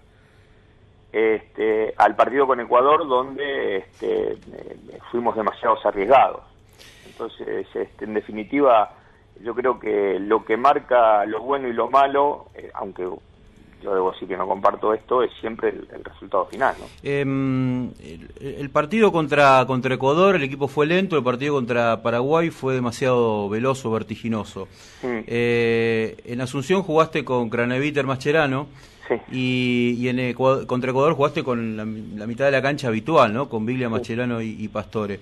este, 1.12 1.94
al 1.96 2.16
partido 2.16 2.46
con 2.46 2.61
Ecuador 2.61 3.07
donde 3.07 3.77
este, 3.79 4.33
eh, 4.33 4.99
fuimos 5.11 5.37
demasiados 5.37 5.85
arriesgados. 5.85 6.42
Entonces, 7.07 7.66
este, 7.75 8.05
en 8.05 8.14
definitiva, 8.14 8.92
yo 9.42 9.55
creo 9.55 9.79
que 9.79 10.18
lo 10.18 10.44
que 10.44 10.57
marca 10.57 11.25
lo 11.25 11.40
bueno 11.40 11.68
y 11.68 11.72
lo 11.72 11.88
malo, 11.88 12.46
eh, 12.55 12.70
aunque 12.75 13.09
yo 13.82 13.94
debo 13.94 14.12
decir 14.12 14.28
que 14.28 14.36
no 14.36 14.46
comparto 14.46 14.92
esto, 14.94 15.22
es 15.22 15.30
siempre 15.40 15.68
el, 15.68 16.04
resultado 16.04 16.46
final. 16.46 16.74
Em, 17.02 17.90
el, 18.40 18.70
partido 18.70 19.12
contra, 19.12 19.64
contra 19.66 19.94
Ecuador, 19.94 20.36
el 20.36 20.42
equipo 20.42 20.68
fue 20.68 20.86
lento, 20.86 21.16
el 21.16 21.22
partido 21.22 21.54
contra 21.54 22.02
Paraguay 22.02 22.50
fue 22.50 22.74
demasiado 22.74 23.48
veloz 23.48 23.84
o 23.84 23.90
vertiginoso. 23.90 24.68
Eh, 25.02 26.16
en 26.24 26.40
Asunción 26.40 26.82
jugaste 26.82 27.24
con 27.24 27.50
Craneviter 27.50 28.06
Mascherano. 28.06 28.68
Y, 29.30 30.08
en 30.08 30.34
contra 30.34 30.90
Ecuador 30.90 31.14
jugaste 31.14 31.44
con 31.44 31.76
la, 31.76 31.84
mitad 32.26 32.46
de 32.46 32.50
la 32.50 32.62
cancha 32.62 32.88
habitual, 32.88 33.32
¿no? 33.32 33.48
Con 33.48 33.64
Biglia, 33.64 33.88
Mascherano 33.88 34.42
y, 34.42 34.66
Pastore. 34.68 35.20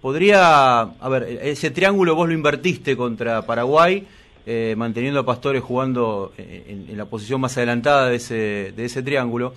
Podría, 0.00 0.80
a 0.80 1.08
ver, 1.08 1.24
ese 1.42 1.70
triángulo 1.70 2.14
vos 2.14 2.28
lo 2.28 2.32
invertiste 2.32 2.96
contra 2.96 3.42
Paraguay, 3.42 4.06
eh, 4.46 4.74
manteniendo 4.76 5.20
a 5.20 5.26
Pastores 5.26 5.62
jugando 5.62 6.32
en, 6.36 6.96
la 6.96 7.04
posición 7.04 7.40
más 7.40 7.56
adelantada 7.56 8.08
de 8.08 8.16
ese, 8.16 8.72
de 8.76 8.84
ese 8.84 9.02
triángulo. 9.02 9.54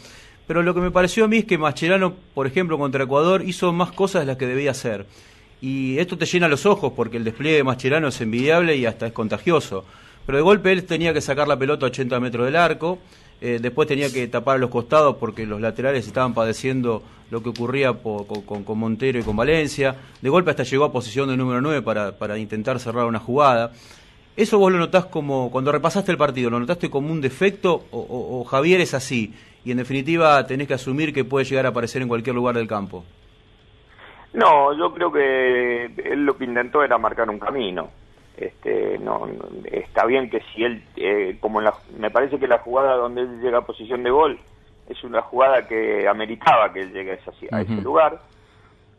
Pero 0.47 0.63
lo 0.63 0.73
que 0.73 0.81
me 0.81 0.91
pareció 0.91 1.25
a 1.25 1.27
mí 1.27 1.37
es 1.37 1.45
que 1.45 1.57
Mascherano, 1.57 2.13
por 2.33 2.47
ejemplo, 2.47 2.77
contra 2.77 3.03
Ecuador, 3.03 3.43
hizo 3.45 3.71
más 3.71 3.91
cosas 3.91 4.23
de 4.23 4.25
las 4.25 4.37
que 4.37 4.47
debía 4.47 4.71
hacer. 4.71 5.05
Y 5.61 5.97
esto 5.99 6.17
te 6.17 6.25
llena 6.25 6.47
los 6.47 6.65
ojos 6.65 6.93
porque 6.95 7.17
el 7.17 7.23
despliegue 7.23 7.57
de 7.57 7.63
Mascherano 7.63 8.07
es 8.07 8.19
envidiable 8.19 8.75
y 8.75 8.85
hasta 8.85 9.07
es 9.07 9.13
contagioso. 9.13 9.85
Pero 10.25 10.37
de 10.37 10.43
golpe 10.43 10.71
él 10.71 10.83
tenía 10.85 11.13
que 11.13 11.21
sacar 11.21 11.47
la 11.47 11.57
pelota 11.57 11.85
a 11.85 11.89
80 11.89 12.19
metros 12.19 12.45
del 12.45 12.55
arco, 12.55 12.99
eh, 13.39 13.59
después 13.61 13.87
tenía 13.87 14.11
que 14.11 14.27
tapar 14.27 14.57
a 14.57 14.59
los 14.59 14.69
costados 14.69 15.15
porque 15.17 15.45
los 15.47 15.59
laterales 15.59 16.05
estaban 16.05 16.33
padeciendo 16.33 17.01
lo 17.31 17.41
que 17.41 17.49
ocurría 17.49 17.93
con, 17.93 18.25
con, 18.25 18.77
Montero 18.77 19.19
y 19.19 19.23
con 19.23 19.35
Valencia. 19.35 19.95
De 20.21 20.29
golpe 20.29 20.51
hasta 20.51 20.63
llegó 20.63 20.83
a 20.83 20.91
posición 20.91 21.29
de 21.29 21.37
número 21.37 21.61
9 21.61 21.81
para, 21.81 22.17
para 22.17 22.37
intentar 22.37 22.79
cerrar 22.79 23.05
una 23.05 23.19
jugada. 23.19 23.71
¿Eso 24.41 24.57
vos 24.57 24.71
lo 24.71 24.79
notás 24.79 25.05
como, 25.05 25.51
cuando 25.51 25.71
repasaste 25.71 26.11
el 26.11 26.17
partido, 26.17 26.49
lo 26.49 26.59
notaste 26.59 26.89
como 26.89 27.11
un 27.11 27.21
defecto 27.21 27.83
o, 27.91 28.43
Javier 28.43 28.81
es 28.81 28.95
así? 28.95 29.35
Y 29.63 29.69
en 29.69 29.77
definitiva 29.77 30.47
tenés 30.47 30.67
que 30.67 30.73
asumir 30.73 31.13
que 31.13 31.23
puede 31.23 31.45
llegar 31.45 31.67
a 31.67 31.69
aparecer 31.69 32.01
en 32.01 32.07
cualquier 32.07 32.33
lugar 32.33 32.55
del 32.55 32.67
campo. 32.67 33.05
No, 34.33 34.75
yo 34.75 34.91
creo 34.95 35.11
que 35.11 35.85
él 35.85 36.25
lo 36.25 36.35
que 36.39 36.45
intentó 36.45 36.83
era 36.83 36.97
marcar 36.97 37.29
un 37.29 37.37
camino. 37.37 37.91
Este, 38.35 38.97
no, 38.97 39.29
está 39.71 40.07
bien 40.07 40.27
que 40.27 40.41
si 40.55 40.63
él, 40.63 40.83
eh, 40.95 41.37
como 41.39 41.61
me 41.99 42.09
parece 42.09 42.39
que 42.39 42.47
la 42.47 42.57
jugada 42.57 42.95
donde 42.95 43.21
él 43.21 43.41
llega 43.41 43.59
a 43.59 43.65
posición 43.67 44.01
de 44.01 44.09
gol 44.09 44.39
es 44.89 45.03
una 45.03 45.21
jugada 45.21 45.67
que 45.67 46.07
ameritaba 46.07 46.73
que 46.73 46.79
él 46.79 46.91
llegue 46.91 47.11
a, 47.11 47.57
a 47.57 47.61
ese 47.61 47.75
lugar, 47.75 48.19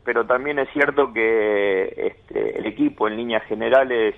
pero 0.04 0.24
también 0.24 0.60
es 0.60 0.68
cierto 0.72 1.12
que 1.12 1.92
este, 1.96 2.58
el 2.60 2.66
equipo 2.66 3.08
en 3.08 3.16
líneas 3.16 3.42
generales 3.46 4.14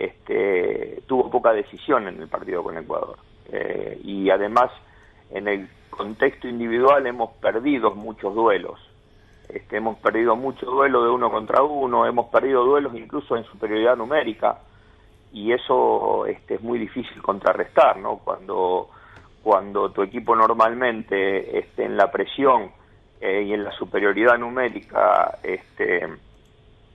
este, 0.00 1.02
tuvo 1.06 1.30
poca 1.30 1.52
decisión 1.52 2.08
en 2.08 2.22
el 2.22 2.28
partido 2.28 2.62
con 2.62 2.78
Ecuador. 2.78 3.18
Eh, 3.52 4.00
y 4.02 4.30
además, 4.30 4.70
en 5.30 5.46
el 5.46 5.68
contexto 5.90 6.48
individual 6.48 7.06
hemos 7.06 7.32
perdido 7.34 7.94
muchos 7.94 8.34
duelos. 8.34 8.80
Este, 9.46 9.76
hemos 9.76 9.98
perdido 9.98 10.36
muchos 10.36 10.70
duelos 10.70 11.04
de 11.04 11.10
uno 11.10 11.30
contra 11.30 11.62
uno, 11.62 12.06
hemos 12.06 12.26
perdido 12.30 12.64
duelos 12.64 12.94
incluso 12.94 13.36
en 13.36 13.44
superioridad 13.44 13.96
numérica 13.96 14.60
y 15.32 15.52
eso 15.52 16.24
este, 16.24 16.54
es 16.54 16.62
muy 16.62 16.78
difícil 16.78 17.20
contrarrestar, 17.20 17.98
¿no? 17.98 18.18
Cuando, 18.18 18.88
cuando 19.42 19.90
tu 19.90 20.02
equipo 20.02 20.34
normalmente 20.34 21.58
esté 21.58 21.84
en 21.84 21.98
la 21.98 22.10
presión 22.10 22.70
eh, 23.20 23.42
y 23.42 23.52
en 23.52 23.64
la 23.64 23.72
superioridad 23.72 24.38
numérica 24.38 25.38
este, 25.42 26.08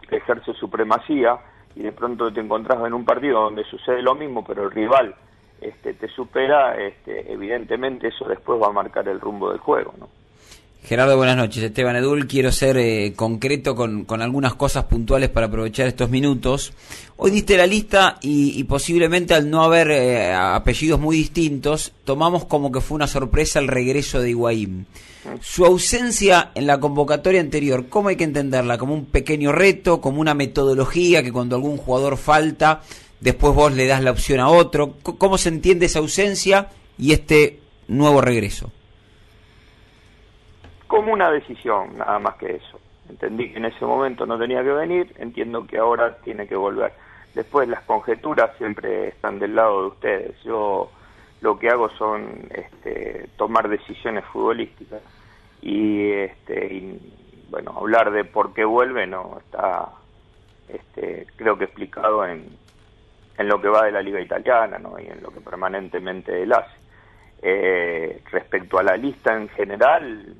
ejerce 0.09 0.53
supremacía 0.53 1.37
y 1.75 1.83
de 1.83 1.91
pronto 1.91 2.31
te 2.31 2.39
encontrás 2.39 2.83
en 2.85 2.93
un 2.93 3.05
partido 3.05 3.41
donde 3.41 3.63
sucede 3.65 4.01
lo 4.01 4.15
mismo, 4.15 4.43
pero 4.45 4.63
el 4.63 4.71
rival 4.71 5.15
este, 5.61 5.93
te 5.93 6.07
supera, 6.07 6.75
este, 6.77 7.31
evidentemente 7.31 8.07
eso 8.07 8.25
después 8.25 8.61
va 8.61 8.67
a 8.67 8.71
marcar 8.71 9.07
el 9.07 9.19
rumbo 9.19 9.49
del 9.49 9.59
juego. 9.59 9.93
¿no? 9.99 10.09
Gerardo, 10.85 11.17
buenas 11.17 11.35
noches. 11.35 11.63
Esteban 11.63 11.95
Edul, 11.95 12.27
quiero 12.27 12.51
ser 12.51 12.77
eh, 12.77 13.13
concreto 13.15 13.75
con, 13.75 14.05
algunas 14.21 14.53
cosas 14.53 14.83
puntuales 14.83 15.29
para 15.29 15.47
aprovechar 15.47 15.87
estos 15.87 16.11
minutos. 16.11 16.73
Hoy 17.17 17.31
diste 17.31 17.57
la 17.57 17.65
lista 17.65 18.19
y, 18.21 18.63
posiblemente 18.65 19.33
al 19.33 19.49
no 19.49 19.63
haber 19.63 19.89
eh, 19.89 20.31
apellidos 20.31 20.99
muy 20.99 21.17
distintos, 21.17 21.91
tomamos 22.03 22.45
como 22.45 22.71
que 22.71 22.81
fue 22.81 22.97
una 22.97 23.07
sorpresa 23.07 23.57
el 23.57 23.67
regreso 23.67 24.21
de 24.21 24.29
Higuaín. 24.29 24.85
Su 25.41 25.65
ausencia 25.65 26.51
en 26.53 26.67
la 26.67 26.79
convocatoria 26.79 27.41
anterior, 27.41 27.87
¿cómo 27.89 28.09
hay 28.09 28.15
que 28.15 28.23
entenderla? 28.23 28.77
¿Como 28.77 28.93
un 28.93 29.05
pequeño 29.05 29.51
reto, 29.51 29.99
como 30.01 30.21
una 30.21 30.35
metodología 30.35 31.23
que 31.23 31.31
cuando 31.31 31.55
algún 31.55 31.77
jugador 31.77 32.15
falta, 32.15 32.83
después 33.21 33.55
vos 33.55 33.73
le 33.73 33.87
das 33.87 34.03
la 34.03 34.11
opción 34.11 34.39
a 34.39 34.49
otro? 34.49 34.97
¿Cómo 35.01 35.39
se 35.39 35.49
entiende 35.49 35.87
esa 35.87 35.97
ausencia 35.97 36.69
y 36.99 37.13
este 37.13 37.59
nuevo 37.87 38.21
regreso? 38.21 38.69
Como 40.87 41.13
una 41.13 41.31
decisión, 41.31 41.97
nada 41.97 42.19
más 42.19 42.35
que 42.35 42.55
eso. 42.55 42.79
Entendí 43.09 43.51
que 43.51 43.57
en 43.57 43.65
ese 43.65 43.85
momento 43.85 44.25
no 44.25 44.37
tenía 44.37 44.63
que 44.63 44.71
venir, 44.71 45.13
entiendo 45.17 45.65
que 45.67 45.77
ahora 45.77 46.17
tiene 46.17 46.47
que 46.47 46.55
volver. 46.55 46.93
Después 47.33 47.67
las 47.67 47.81
conjeturas 47.83 48.55
siempre 48.57 49.09
están 49.09 49.39
del 49.39 49.55
lado 49.55 49.81
de 49.81 49.87
ustedes. 49.87 50.43
Yo 50.43 50.89
lo 51.41 51.59
que 51.59 51.69
hago 51.69 51.89
son 51.89 52.47
este, 52.51 53.29
tomar 53.37 53.69
decisiones 53.69 54.25
futbolísticas 54.25 55.01
y, 55.61 56.11
este, 56.11 56.97
bueno, 57.49 57.75
hablar 57.77 58.11
de 58.11 58.23
por 58.23 58.53
qué 58.53 58.65
vuelve 58.65 59.05
no 59.05 59.37
está, 59.39 59.89
este, 60.69 61.27
creo 61.35 61.57
que 61.57 61.65
explicado 61.65 62.25
en, 62.25 62.47
en 63.37 63.47
lo 63.47 63.61
que 63.61 63.67
va 63.67 63.85
de 63.85 63.91
la 63.91 64.01
liga 64.01 64.21
italiana 64.21 64.79
¿no? 64.79 64.99
y 64.99 65.07
en 65.07 65.21
lo 65.21 65.29
que 65.29 65.41
permanentemente 65.41 66.41
él 66.41 66.53
hace. 66.53 66.75
Eh, 67.41 68.21
respecto 68.31 68.79
a 68.79 68.83
la 68.83 68.97
lista 68.97 69.35
en 69.35 69.49
general, 69.49 70.35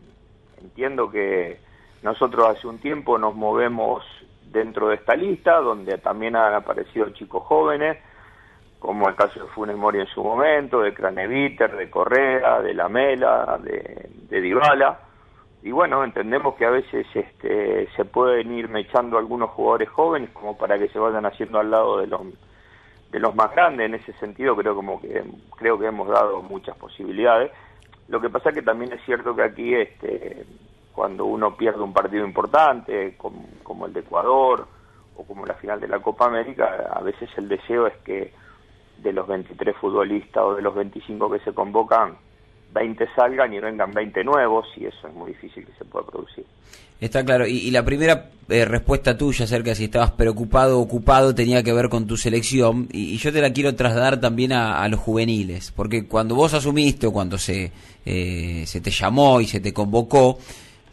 Entiendo 0.62 1.10
que 1.10 1.60
nosotros 2.04 2.48
hace 2.48 2.68
un 2.68 2.80
tiempo 2.80 3.18
nos 3.18 3.36
movemos 3.36 4.04
dentro 4.52 4.90
de 4.90 4.96
esta 4.96 5.16
lista, 5.16 5.60
donde 5.60 5.98
también 5.98 6.36
han 6.36 6.54
aparecido 6.54 7.10
chicos 7.10 7.44
jóvenes, 7.44 7.98
como 8.80 9.10
el 9.10 9.16
caso 9.16 9.42
de 9.42 9.50
Funes 9.50 9.76
Mori 9.76 10.00
en 10.00 10.08
su 10.08 10.24
momento, 10.24 10.82
de 10.82 10.94
Craneviter, 10.94 11.76
de 11.76 11.90
Correa, 11.90 12.62
de 12.62 12.74
Lamela, 12.74 13.60
de, 13.62 14.10
de. 14.30 14.96
Y 15.64 15.72
bueno, 15.72 16.04
entendemos 16.04 16.54
que 16.56 16.66
a 16.66 16.70
veces 16.70 17.08
este, 17.16 17.88
se 17.96 18.06
pueden 18.06 18.54
ir 18.54 18.70
mechando 18.70 19.18
algunos 19.18 19.50
jugadores 19.50 19.90
jóvenes 19.90 20.30
como 20.30 20.56
para 20.56 20.78
que 20.78 20.90
se 20.90 21.00
vayan 21.00 21.26
haciendo 21.26 21.60
al 21.60 21.72
lado 21.72 21.98
de 21.98 22.06
los 22.08 22.22
de 23.12 23.20
los 23.20 23.34
más 23.34 23.52
grandes. 23.56 23.88
En 23.88 23.96
ese 23.96 24.14
sentido 24.20 24.56
creo 24.56 24.76
como 24.76 25.02
que 25.02 25.24
creo 25.58 25.80
que 25.80 25.88
hemos 25.88 26.08
dado 26.08 26.44
muchas 26.44 26.78
posibilidades. 26.78 27.52
Lo 28.08 28.22
que 28.22 28.30
pasa 28.30 28.52
que 28.52 28.62
también 28.62 28.94
es 28.94 29.04
cierto 29.06 29.36
que 29.36 29.44
aquí, 29.44 29.74
este, 29.74 30.46
cuando 30.94 31.26
uno 31.26 31.56
pierde 31.58 31.82
un 31.82 31.94
partido 31.94 32.26
importante, 32.26 33.18
como, 33.18 33.86
el 33.86 33.94
de 33.94 34.02
Ecuador 34.02 34.68
o 35.18 35.24
como 35.26 35.46
la 35.46 35.56
final 35.56 35.80
de 35.80 35.88
la 35.88 36.00
Copa 36.00 36.26
América, 36.28 36.90
a 36.92 37.02
veces 37.02 37.30
el 37.38 37.48
deseo 37.48 37.88
es 37.88 37.98
que 37.98 38.34
de 39.00 39.12
los 39.12 39.28
23 39.28 39.76
futbolistas 39.78 40.44
o 40.44 40.56
de 40.56 40.62
los 40.62 40.76
25 40.76 41.32
que 41.32 41.40
se 41.40 41.54
convocan, 41.54 42.18
20 42.76 43.08
salgan 43.16 43.54
y 43.54 43.60
vengan 43.60 43.92
20 43.92 44.24
nuevos 44.24 44.68
y 44.76 44.86
eso 44.86 45.08
es 45.08 45.14
muy 45.14 45.32
difícil 45.32 45.66
que 45.66 45.72
se 45.78 45.86
pueda 45.86 46.06
producir. 46.06 46.46
Está 47.00 47.26
claro. 47.26 47.48
Y, 47.48 47.72
la 47.72 47.84
primera 47.84 48.30
eh, 48.50 48.66
respuesta 48.66 49.18
tuya 49.18 49.46
acerca 49.46 49.72
de 49.72 49.76
si 49.76 49.86
estabas 49.86 50.12
preocupado 50.12 50.78
o 50.78 50.82
ocupado 50.82 51.34
tenía 51.34 51.64
que 51.64 51.74
ver 51.74 51.90
con 51.90 52.06
tu 52.06 52.16
selección 52.18 52.88
y, 52.92 53.18
yo 53.18 53.34
te 53.34 53.42
la 53.42 53.52
quiero 53.52 53.76
trasladar 53.76 54.20
también 54.20 54.52
a, 54.54 54.88
los 54.90 55.00
juveniles, 55.00 55.72
porque 55.72 56.06
cuando 56.06 56.36
vos 56.36 56.54
asumiste 56.54 57.08
o 57.08 57.14
cuando 57.14 57.38
se, 57.38 57.72
eh, 58.06 58.64
se 58.66 58.82
te 58.82 58.92
llamó 58.92 59.42
y 59.42 59.48
se 59.48 59.60
te 59.60 59.74
convocó, 59.74 60.38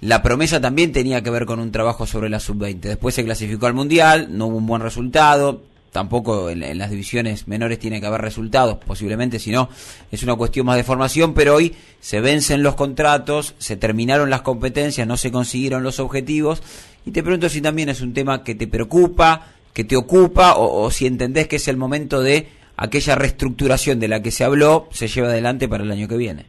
la 0.00 0.22
promesa 0.22 0.60
también 0.60 0.92
tenía 0.92 1.22
que 1.22 1.30
ver 1.30 1.46
con 1.46 1.60
un 1.60 1.70
trabajo 1.70 2.06
sobre 2.06 2.28
la 2.28 2.40
sub-20. 2.40 2.80
Después 2.80 3.14
se 3.14 3.24
clasificó 3.24 3.66
al 3.66 3.74
Mundial, 3.74 4.28
no 4.30 4.46
hubo 4.46 4.56
un 4.56 4.66
buen 4.66 4.82
resultado, 4.82 5.62
tampoco 5.92 6.48
en, 6.48 6.78
las 6.78 6.90
divisiones 6.90 7.46
menores 7.46 7.78
tiene 7.78 8.00
que 8.00 8.06
haber 8.06 8.22
resultados, 8.22 8.78
posiblemente, 8.78 9.38
si 9.38 9.52
no, 9.52 9.68
es 10.10 10.22
una 10.22 10.34
cuestión 10.34 10.66
más 10.66 10.76
de 10.76 10.84
formación, 10.84 11.34
pero 11.34 11.54
hoy 11.54 11.76
se 12.00 12.20
vencen 12.20 12.62
los 12.62 12.74
contratos, 12.74 13.54
se 13.58 13.76
terminaron 13.76 14.30
las 14.30 14.40
competencias, 14.40 15.06
no 15.06 15.18
se 15.18 15.30
consiguieron 15.30 15.82
los 15.82 16.00
objetivos, 16.00 16.62
y 17.04 17.12
te 17.12 17.22
pregunto 17.22 17.48
si 17.48 17.60
también 17.60 17.90
es 17.90 18.00
un 18.00 18.14
tema 18.14 18.42
que 18.42 18.54
te 18.54 18.66
preocupa, 18.66 19.48
que 19.74 19.84
te 19.84 19.96
ocupa, 19.96 20.54
o, 20.56 20.90
si 20.90 21.06
entendés 21.06 21.46
que 21.46 21.56
es 21.56 21.68
el 21.68 21.76
momento 21.76 22.20
de 22.22 22.48
aquella 22.76 23.14
reestructuración 23.14 24.00
de 24.00 24.08
la 24.08 24.22
que 24.22 24.30
se 24.30 24.44
habló, 24.44 24.88
se 24.90 25.08
lleva 25.08 25.28
adelante 25.28 25.68
para 25.68 25.84
el 25.84 25.92
año 25.92 26.08
que 26.08 26.16
viene. 26.16 26.46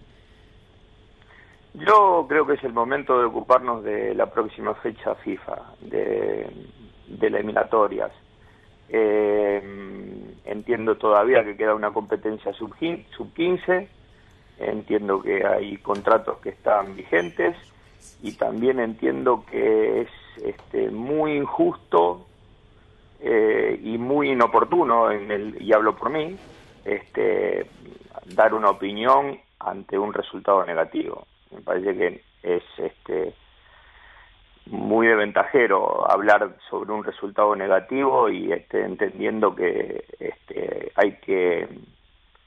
Yo 1.74 2.26
creo 2.30 2.46
que 2.46 2.54
es 2.54 2.64
el 2.64 2.72
momento 2.72 3.20
de 3.20 3.26
ocuparnos 3.26 3.84
de 3.84 4.16
la 4.16 4.28
próxima 4.28 4.74
fecha 4.76 5.16
FIFA, 5.16 5.60
de, 5.82 6.48
de 7.08 7.28
eliminatorias 7.28 8.12
eh, 8.96 9.60
entiendo 10.46 10.96
todavía 10.98 11.44
que 11.44 11.58
queda 11.58 11.74
una 11.74 11.92
competencia 11.92 12.54
sub, 12.54 12.76
sub 13.18 13.34
15, 13.34 13.90
entiendo 14.60 15.20
que 15.20 15.44
hay 15.44 15.78
contratos 15.78 16.38
que 16.38 16.50
están 16.50 16.96
vigentes 16.96 17.58
y 18.22 18.34
también 18.34 18.80
entiendo 18.80 19.46
que 19.50 20.02
es 20.02 20.10
este, 20.44 20.92
muy 20.92 21.38
injusto 21.38 22.28
eh, 23.20 23.80
y 23.84 23.98
muy 23.98 24.30
inoportuno, 24.30 25.10
en 25.10 25.32
el, 25.32 25.60
y 25.60 25.74
hablo 25.74 25.96
por 25.96 26.12
mí, 26.12 26.38
este, 26.86 27.66
dar 28.36 28.54
una 28.54 28.70
opinión 28.70 29.40
ante 29.60 29.98
un 29.98 30.14
resultado 30.14 30.64
negativo. 30.66 31.26
Me 31.50 31.62
parece 31.62 31.98
que 31.98 32.22
es 32.44 32.64
este, 32.78 33.34
muy 34.68 35.08
de 35.08 35.16
ventajero 35.16 36.10
hablar 36.10 36.56
sobre 36.70 36.94
un 36.94 37.04
resultado 37.04 37.56
negativo 37.56 38.30
y 38.30 38.52
este, 38.52 38.84
entendiendo 38.84 39.56
que 39.56 40.06
este, 40.20 40.92
hay 40.96 41.14
que 41.18 41.68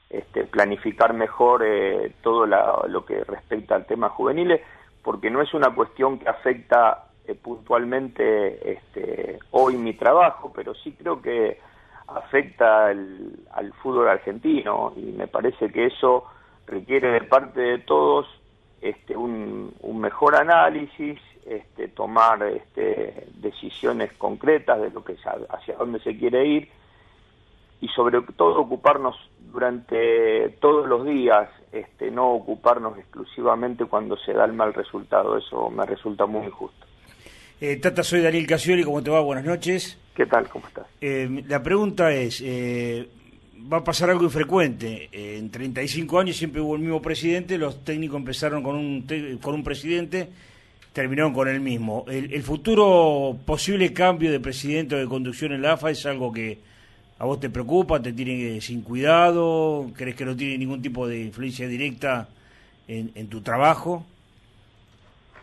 este, 0.09 0.45
planificar 0.45 1.13
mejor 1.13 1.63
eh, 1.65 2.13
todo 2.21 2.45
lo 2.45 3.05
que 3.05 3.23
respecta 3.23 3.75
al 3.75 3.85
tema 3.85 4.09
juveniles, 4.09 4.61
porque 5.03 5.29
no 5.29 5.41
es 5.41 5.53
una 5.53 5.73
cuestión 5.75 6.17
que 6.19 6.27
afecta 6.27 7.05
eh, 7.27 7.35
puntualmente 7.35 8.71
este, 8.71 9.39
hoy 9.51 9.77
mi 9.77 9.93
trabajo, 9.93 10.51
pero 10.55 10.73
sí 10.73 10.93
creo 10.93 11.21
que 11.21 11.59
afecta 12.07 12.87
al 12.87 13.73
fútbol 13.83 14.07
argentino 14.07 14.93
y 14.95 15.11
me 15.11 15.27
parece 15.27 15.69
que 15.69 15.87
eso 15.87 16.23
requiere 16.65 17.11
de 17.11 17.21
parte 17.21 17.59
de 17.59 17.79
todos 17.79 18.27
este, 18.81 19.15
un, 19.15 19.73
un 19.81 19.99
mejor 19.99 20.35
análisis 20.35 21.19
este, 21.45 21.87
tomar 21.87 22.43
este, 22.43 23.27
decisiones 23.35 24.11
concretas 24.13 24.81
de 24.81 24.89
lo 24.89 25.03
que 25.03 25.15
hacia 25.49 25.75
dónde 25.77 25.99
se 25.99 26.17
quiere 26.17 26.45
ir 26.45 26.69
y 27.79 27.87
sobre 27.89 28.21
todo 28.35 28.59
ocuparnos 28.59 29.15
durante 29.51 30.49
todos 30.59 30.87
los 30.87 31.05
días, 31.05 31.49
este, 31.71 32.11
no 32.11 32.31
ocuparnos 32.31 32.97
exclusivamente 32.97 33.85
cuando 33.85 34.17
se 34.17 34.33
da 34.33 34.45
el 34.45 34.53
mal 34.53 34.73
resultado. 34.73 35.37
Eso 35.37 35.69
me 35.69 35.85
resulta 35.85 36.25
muy 36.25 36.45
injusto. 36.45 36.85
Eh, 37.61 37.77
Tata, 37.77 38.03
soy 38.03 38.21
Daniel 38.21 38.45
Casioli, 38.45 38.83
¿cómo 38.83 39.01
te 39.01 39.09
va? 39.09 39.21
Buenas 39.21 39.45
noches. 39.45 39.97
¿Qué 40.15 40.25
tal? 40.25 40.49
¿Cómo 40.49 40.67
estás? 40.67 40.85
Eh, 41.01 41.43
la 41.47 41.61
pregunta 41.63 42.11
es, 42.11 42.41
eh, 42.43 43.07
va 43.71 43.77
a 43.77 43.83
pasar 43.83 44.09
algo 44.09 44.23
infrecuente. 44.23 45.09
en 45.11 45.49
35 45.49 46.19
años 46.19 46.37
siempre 46.37 46.61
hubo 46.61 46.75
el 46.75 46.81
mismo 46.81 47.01
presidente, 47.01 47.57
los 47.57 47.83
técnicos 47.83 48.17
empezaron 48.17 48.63
con 48.63 48.75
un, 48.75 49.39
con 49.41 49.55
un 49.55 49.63
presidente 49.63 50.29
terminaron 50.97 51.31
con 51.31 51.47
el 51.47 51.59
mismo. 51.59 52.05
El, 52.07 52.41
futuro 52.41 53.37
posible 53.45 53.93
cambio 53.93 54.31
de 54.31 54.39
presidente 54.39 54.95
o 54.95 54.97
de 54.97 55.05
conducción 55.05 55.51
en 55.51 55.61
la 55.61 55.73
AFA 55.73 55.91
es 55.91 56.03
algo 56.07 56.33
que 56.33 56.57
a 57.19 57.25
vos 57.25 57.39
te 57.39 57.51
preocupa, 57.51 58.01
te 58.01 58.13
tiene 58.13 58.59
sin 58.61 58.81
cuidado, 58.81 59.91
crees 59.95 60.15
que 60.15 60.25
no 60.25 60.35
tiene 60.35 60.57
ningún 60.57 60.81
tipo 60.81 61.07
de 61.07 61.19
influencia 61.21 61.67
directa 61.67 62.27
en, 62.87 63.29
tu 63.29 63.41
trabajo. 63.41 64.07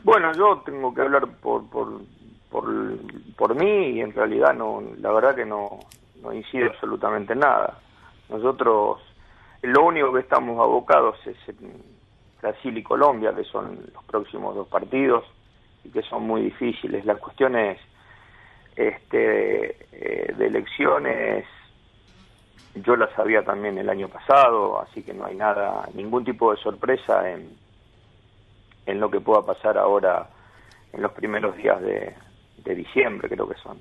Bueno, 0.02 0.32
yo 0.34 0.60
tengo 0.66 0.92
que 0.92 1.02
hablar 1.02 1.28
por, 1.40 1.70
por, 1.70 2.00
por, 2.50 2.64
por 3.36 3.54
mí 3.54 3.90
y 3.90 4.00
en 4.00 4.12
realidad 4.12 4.54
no, 4.54 4.82
la 4.98 5.12
verdad 5.12 5.36
que 5.36 5.46
no, 5.46 5.78
no 6.20 6.32
incide 6.32 6.66
absolutamente 6.66 7.36
nada. 7.36 7.78
Nosotros, 8.28 9.00
lo 9.62 9.84
único 9.84 10.12
que 10.12 10.20
estamos 10.20 10.58
abocados 10.58 11.16
es 11.26 11.36
Brasil 12.40 12.76
y 12.76 12.82
Colombia, 12.82 13.34
que 13.34 13.44
son 13.44 13.80
los 13.92 14.04
próximos 14.04 14.54
dos 14.54 14.68
partidos 14.68 15.24
y 15.84 15.90
que 15.90 16.02
son 16.02 16.26
muy 16.26 16.42
difíciles. 16.42 17.04
Las 17.04 17.18
cuestiones 17.18 17.78
este, 18.76 19.76
eh, 19.92 20.34
de 20.36 20.46
elecciones 20.46 21.46
yo 22.74 22.96
la 22.96 23.08
sabía 23.14 23.44
también 23.44 23.78
el 23.78 23.88
año 23.88 24.08
pasado, 24.08 24.80
así 24.80 25.02
que 25.02 25.14
no 25.14 25.24
hay 25.26 25.36
nada, 25.36 25.88
ningún 25.94 26.24
tipo 26.24 26.50
de 26.50 26.60
sorpresa 26.60 27.30
en, 27.30 27.56
en 28.86 29.00
lo 29.00 29.10
que 29.10 29.20
pueda 29.20 29.42
pasar 29.42 29.78
ahora 29.78 30.28
en 30.92 31.02
los 31.02 31.12
primeros 31.12 31.56
días 31.56 31.80
de, 31.80 32.14
de 32.64 32.74
diciembre, 32.74 33.28
creo 33.28 33.48
que 33.48 33.56
son. 33.56 33.78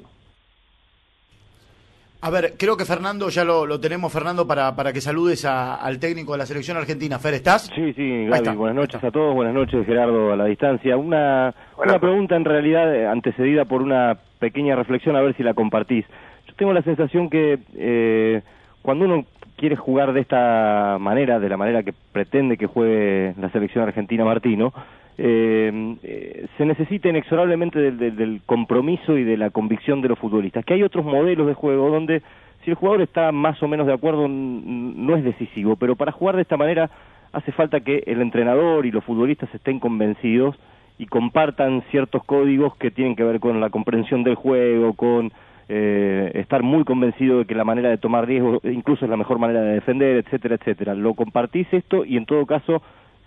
A 2.25 2.29
ver, 2.29 2.53
creo 2.57 2.77
que 2.77 2.85
Fernando 2.85 3.27
ya 3.27 3.43
lo, 3.43 3.77
tenemos, 3.81 4.09
Fernando, 4.09 4.47
para, 4.47 4.73
para 4.77 4.93
que 4.93 5.01
saludes 5.01 5.43
al 5.43 5.99
técnico 5.99 6.31
de 6.31 6.37
la 6.37 6.45
selección 6.45 6.77
argentina. 6.77 7.19
Fer, 7.19 7.33
¿estás? 7.33 7.69
Sí, 7.75 7.91
sí, 7.91 8.27
Gaby, 8.27 8.55
buenas 8.55 8.77
noches 8.77 9.03
a 9.03 9.11
todos, 9.11 9.35
buenas 9.35 9.53
noches 9.53 9.85
Gerardo 9.85 10.31
a 10.31 10.37
la 10.37 10.45
distancia. 10.45 10.95
Una, 10.95 11.53
una 11.77 11.99
pregunta 11.99 12.37
en 12.37 12.45
realidad 12.45 12.95
eh, 12.95 13.05
antecedida 13.07 13.65
por 13.65 13.81
una 13.81 14.19
pequeña 14.39 14.73
reflexión, 14.73 15.17
a 15.17 15.21
ver 15.21 15.35
si 15.35 15.43
la 15.43 15.53
compartís. 15.53 16.05
Yo 16.47 16.53
tengo 16.55 16.71
la 16.71 16.81
sensación 16.83 17.29
que 17.29 17.59
eh, 17.75 18.41
cuando 18.81 19.03
uno 19.03 19.25
quiere 19.57 19.75
jugar 19.75 20.13
de 20.13 20.21
esta 20.21 20.95
manera, 21.01 21.41
de 21.41 21.49
la 21.49 21.57
manera 21.57 21.83
que 21.83 21.93
pretende 22.13 22.55
que 22.55 22.67
juegue 22.67 23.33
la 23.37 23.49
selección 23.49 23.83
argentina 23.83 24.23
Martino, 24.23 24.71
eh, 25.17 25.95
eh, 26.03 26.47
se 26.57 26.65
necesita 26.65 27.09
inexorablemente 27.09 27.91
del, 27.91 28.41
compromiso 28.45 29.17
y 29.17 29.23
de 29.23 29.37
la 29.37 29.49
convicción 29.49 30.01
de 30.01 30.09
los 30.09 30.19
futbolistas. 30.19 30.65
Que 30.65 30.73
hay 30.73 30.83
otros 30.83 31.05
modelos 31.05 31.47
de 31.47 31.53
juego 31.53 31.89
donde 31.89 32.21
si 32.63 32.71
el 32.71 32.75
jugador 32.75 33.01
está 33.01 33.31
más 33.31 33.61
o 33.61 33.67
menos 33.67 33.87
de 33.87 33.93
acuerdo 33.93 34.27
no 34.27 35.15
es 35.15 35.23
decisivo, 35.23 35.75
pero 35.75 35.95
para 35.95 36.11
jugar 36.11 36.35
de 36.35 36.43
esta 36.43 36.57
manera 36.57 36.89
hace 37.31 37.51
falta 37.51 37.81
que 37.81 38.03
el 38.05 38.21
entrenador 38.21 38.85
y 38.85 38.91
los 38.91 39.03
futbolistas 39.03 39.53
estén 39.53 39.79
convencidos 39.79 40.57
y 40.97 41.07
compartan 41.07 41.83
ciertos 41.89 42.23
códigos 42.23 42.75
que 42.77 42.91
tienen 42.91 43.15
que 43.15 43.23
ver 43.23 43.39
con 43.39 43.59
la 43.59 43.69
comprensión 43.69 44.23
del 44.23 44.35
juego, 44.35 44.93
con 44.93 45.31
eh, 45.67 46.31
estar 46.35 46.61
muy 46.61 46.83
convencido 46.83 47.39
de 47.39 47.45
que 47.45 47.55
la 47.55 47.63
manera 47.63 47.89
de 47.89 47.97
tomar 47.97 48.27
riesgos 48.27 48.59
incluso 48.63 49.05
es 49.05 49.11
la 49.11 49.17
mejor 49.17 49.39
manera 49.39 49.61
de 49.61 49.73
defender, 49.73 50.17
etcétera, 50.17 50.55
etcétera. 50.55 50.93
¿Lo 50.93 51.13
compartís 51.15 51.67
esto? 51.71 52.05
Y 52.05 52.17
en 52.17 52.25
todo 52.25 52.45
caso, 52.45 52.81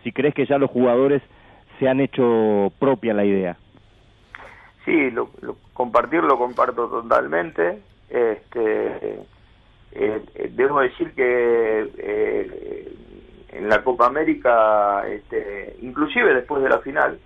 si 0.05 0.13
crees 0.13 0.35
que 0.35 0.47
ya 0.47 0.59
los 0.59 0.71
jugadores 0.71 1.23
se 1.79 1.89
han 1.89 2.01
hecho 2.01 2.73
propia 2.79 3.15
la 3.15 3.25
idea. 3.25 3.57
Sí, 4.85 5.11
lo, 5.11 5.31
compartir 5.73 6.23
lo 6.23 6.39
comparto 6.39 6.89
totalmente. 6.89 7.83
Este, 8.09 9.15
eh, 9.93 10.23
eh, 10.35 10.51
debo 10.53 10.81
decir 10.81 11.13
que 11.15 11.91
eh, 11.99 12.93
en 13.51 13.69
la 13.69 13.83
Copa 13.83 14.07
América, 14.07 15.07
este, 15.09 15.77
inclusive 15.83 16.35
después 16.35 16.63
de 16.63 16.69
la 16.69 16.79
final, 16.79 17.19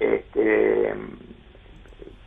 este, 0.00 0.94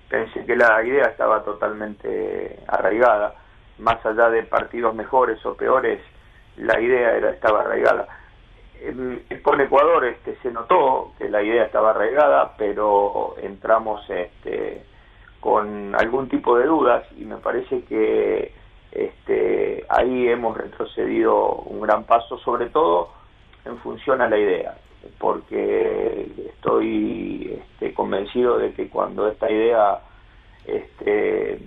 pensé 0.10 0.46
que 0.46 0.56
la 0.56 0.84
idea 0.84 1.06
estaba 1.06 1.44
totalmente 1.44 2.60
arraigada. 2.68 3.36
Más 3.80 4.06
allá 4.06 4.30
de 4.30 4.44
partidos 4.44 4.94
mejores 4.94 5.44
o 5.44 5.56
peores, 5.56 6.00
la 6.58 6.80
idea 6.80 7.18
era 7.18 7.32
estaba 7.32 7.62
arraigada 7.62 8.21
con 9.44 9.62
Ecuador 9.62 10.06
este, 10.06 10.38
se 10.42 10.52
notó 10.52 11.14
que 11.18 11.30
la 11.30 11.44
idea 11.44 11.66
estaba 11.66 11.92
arraigada, 11.92 12.56
pero 12.58 13.36
entramos 13.42 14.08
este, 14.10 14.84
con 15.40 15.96
algún 15.96 16.30
tipo 16.30 16.58
de 16.58 16.66
dudas 16.66 17.06
y 17.18 17.26
me 17.26 17.38
parece 17.38 17.84
que 17.86 18.54
este, 18.92 19.86
ahí 19.90 20.28
hemos 20.28 20.58
retrocedido 20.58 21.56
un 21.56 21.82
gran 21.82 22.06
paso, 22.06 22.38
sobre 22.40 22.68
todo 22.68 23.10
en 23.66 23.78
función 23.78 24.22
a 24.22 24.30
la 24.30 24.38
idea, 24.38 24.76
porque 25.20 26.28
estoy 26.50 27.60
este, 27.62 27.94
convencido 27.94 28.58
de 28.58 28.74
que 28.74 28.90
cuando 28.90 29.28
esta 29.28 29.50
idea 29.50 30.00
este, 30.66 31.60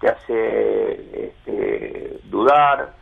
te 0.00 0.08
hace 0.08 1.26
este, 1.26 2.20
dudar, 2.24 2.94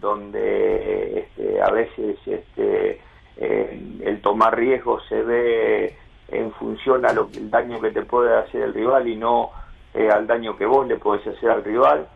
donde 0.00 1.20
este, 1.20 1.35
a 1.66 1.70
veces 1.72 2.16
este, 2.26 3.00
el 3.36 4.20
tomar 4.22 4.56
riesgos 4.56 5.02
se 5.08 5.22
ve 5.22 5.96
en 6.28 6.52
función 6.52 7.04
a 7.06 7.12
lo 7.12 7.28
el 7.36 7.50
daño 7.50 7.80
que 7.80 7.90
te 7.90 8.02
puede 8.02 8.36
hacer 8.36 8.62
el 8.62 8.74
rival 8.74 9.08
y 9.08 9.16
no 9.16 9.50
eh, 9.94 10.10
al 10.10 10.26
daño 10.26 10.56
que 10.56 10.66
vos 10.66 10.86
le 10.86 10.96
podés 10.96 11.26
hacer 11.26 11.50
al 11.50 11.64
rival, 11.64 12.06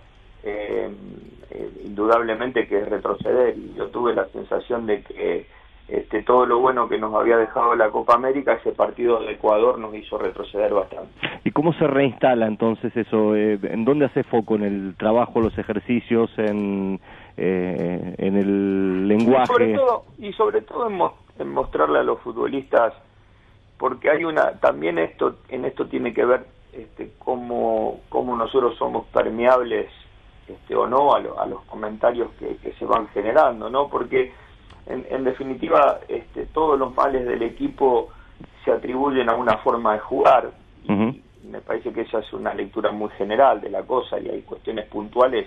eh, 0.43 0.91
eh, 1.51 1.71
indudablemente 1.85 2.67
que 2.67 2.79
es 2.79 2.89
retroceder. 2.89 3.57
Y 3.57 3.75
yo 3.75 3.89
tuve 3.89 4.15
la 4.15 4.27
sensación 4.29 4.87
de 4.87 5.03
que 5.03 5.47
este, 5.89 6.23
todo 6.23 6.45
lo 6.45 6.59
bueno 6.59 6.89
que 6.89 6.99
nos 6.99 7.15
había 7.15 7.37
dejado 7.37 7.75
la 7.75 7.91
Copa 7.91 8.15
América, 8.15 8.53
ese 8.53 8.73
partido 8.73 9.21
de 9.21 9.33
Ecuador 9.33 9.79
nos 9.79 9.95
hizo 9.95 10.19
retroceder 10.19 10.73
bastante. 10.73 11.11
¿Y 11.43 11.51
cómo 11.53 11.73
se 11.73 11.87
reinstala 11.87 12.47
entonces 12.47 12.95
eso? 12.97 13.35
¿En 13.35 13.85
dónde 13.85 14.05
hace 14.05 14.25
foco? 14.25 14.57
¿En 14.57 14.63
el 14.63 14.95
trabajo, 14.97 15.41
los 15.41 15.57
ejercicios, 15.57 16.31
en 16.37 17.01
eh, 17.37 18.15
en 18.19 18.37
el 18.37 19.09
lenguaje. 19.09 19.77
Y 20.19 20.33
sobre 20.35 20.63
todo, 20.63 20.89
en, 21.39 21.49
mostrarle 21.49 21.99
a 22.01 22.03
los 22.03 22.21
futbolistas, 22.21 22.93
porque 23.79 24.11
hay 24.11 24.25
una, 24.25 24.53
también 24.61 24.99
esto, 24.99 25.37
en 25.49 25.65
esto 25.65 25.87
tiene 25.87 26.13
que 26.13 26.25
ver 26.25 26.47
este, 26.73 27.13
cómo, 27.19 28.01
cómo 28.09 28.37
nosotros 28.37 28.77
somos 28.77 29.07
permeables 29.07 29.91
este, 30.47 30.75
o 30.75 30.87
no 30.87 31.15
a, 31.15 31.21
los 31.21 31.63
comentarios 31.67 32.29
que, 32.39 32.73
se 32.79 32.85
van 32.85 33.09
generando, 33.09 33.71
¿no? 33.71 33.89
Porque 33.89 34.33
en, 34.87 35.25
definitiva 35.25 36.01
este, 36.09 36.47
todos 36.47 36.79
los 36.79 36.95
males 36.95 37.27
del 37.27 37.43
equipo 37.43 38.09
se 38.65 38.73
atribuyen 38.73 39.29
a 39.31 39.35
una 39.35 39.59
forma 39.59 39.95
de 39.95 40.01
jugar 40.01 40.51
y 40.89 41.47
me 41.47 41.61
parece 41.61 41.93
que 41.93 42.03
esa 42.03 42.19
es 42.19 42.33
una 42.33 42.53
lectura 42.55 42.91
muy 42.91 43.11
general 43.11 43.61
de 43.61 43.71
la 43.71 43.83
cosa 43.83 44.19
y 44.19 44.29
hay 44.29 44.43
cuestiones 44.43 44.87
puntuales 44.87 45.47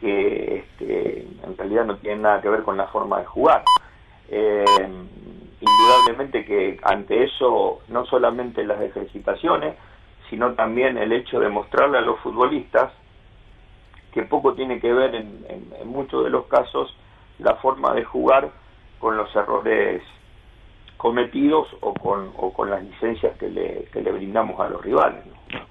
que 0.00 0.56
este, 0.56 1.26
en 1.44 1.56
realidad 1.56 1.84
no 1.84 1.96
tienen 1.98 2.22
nada 2.22 2.40
que 2.40 2.48
ver 2.48 2.62
con 2.62 2.76
la 2.76 2.86
forma 2.88 3.18
de 3.20 3.26
jugar. 3.26 3.62
Eh, 4.28 4.64
indudablemente 5.60 6.44
que 6.44 6.80
ante 6.82 7.24
eso, 7.24 7.80
no 7.88 8.06
solamente 8.06 8.64
las 8.64 8.80
ejercitaciones, 8.80 9.76
sino 10.30 10.54
también 10.54 10.96
el 10.96 11.12
hecho 11.12 11.38
de 11.40 11.48
mostrarle 11.48 11.98
a 11.98 12.02
los 12.02 12.18
futbolistas 12.20 12.92
que 14.12 14.22
poco 14.22 14.54
tiene 14.54 14.80
que 14.80 14.92
ver 14.92 15.14
en, 15.14 15.44
muchos 15.84 16.24
de 16.24 16.30
los 16.30 16.46
casos 16.46 16.96
la 17.38 17.56
forma 17.56 17.94
de 17.94 18.04
jugar 18.04 18.50
con 18.98 19.16
los 19.16 19.34
errores 19.34 20.02
cometidos 21.00 21.66
o 21.80 21.94
con, 21.94 22.28
o 22.36 22.52
con 22.52 22.68
las 22.68 22.84
licencias 22.84 23.34
que 23.38 23.48
le, 23.48 24.12
brindamos 24.12 24.60
a 24.60 24.68
los 24.68 24.84
rivales. 24.84 25.20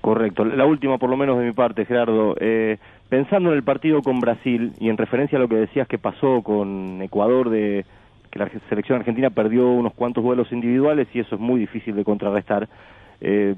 Correcto. 0.02 0.44
La 0.44 0.66
última, 0.66 0.98
por 0.98 1.12
lo 1.12 1.18
menos 1.18 1.38
de 1.38 1.46
mi 1.46 1.52
parte, 1.52 1.86
Gerardo. 1.86 2.36
Eh, 2.40 2.80
pensando 3.10 3.52
en 3.52 3.58
el 3.58 3.64
partido 3.64 4.02
con 4.02 4.20
Brasil 4.20 4.74
y 4.80 4.90
en 4.90 4.98
referencia 4.98 5.38
a 5.38 5.42
lo 5.42 5.48
que 5.48 5.58
decías 5.58 5.88
que 5.88 6.00
pasó 6.00 6.42
con 6.42 7.00
Ecuador, 7.04 7.52
de 7.52 7.86
que 8.32 8.40
la 8.40 8.50
selección 8.70 8.98
argentina 8.98 9.30
perdió 9.30 9.70
unos 9.70 9.94
cuantos 9.94 10.24
vuelos 10.24 10.52
individuales 10.52 11.08
y 11.14 11.20
eso 11.20 11.36
es 11.36 11.42
muy 11.42 11.60
difícil 11.60 11.96
de 11.96 12.04
contrarrestar. 12.04 12.68
Eh, 13.22 13.54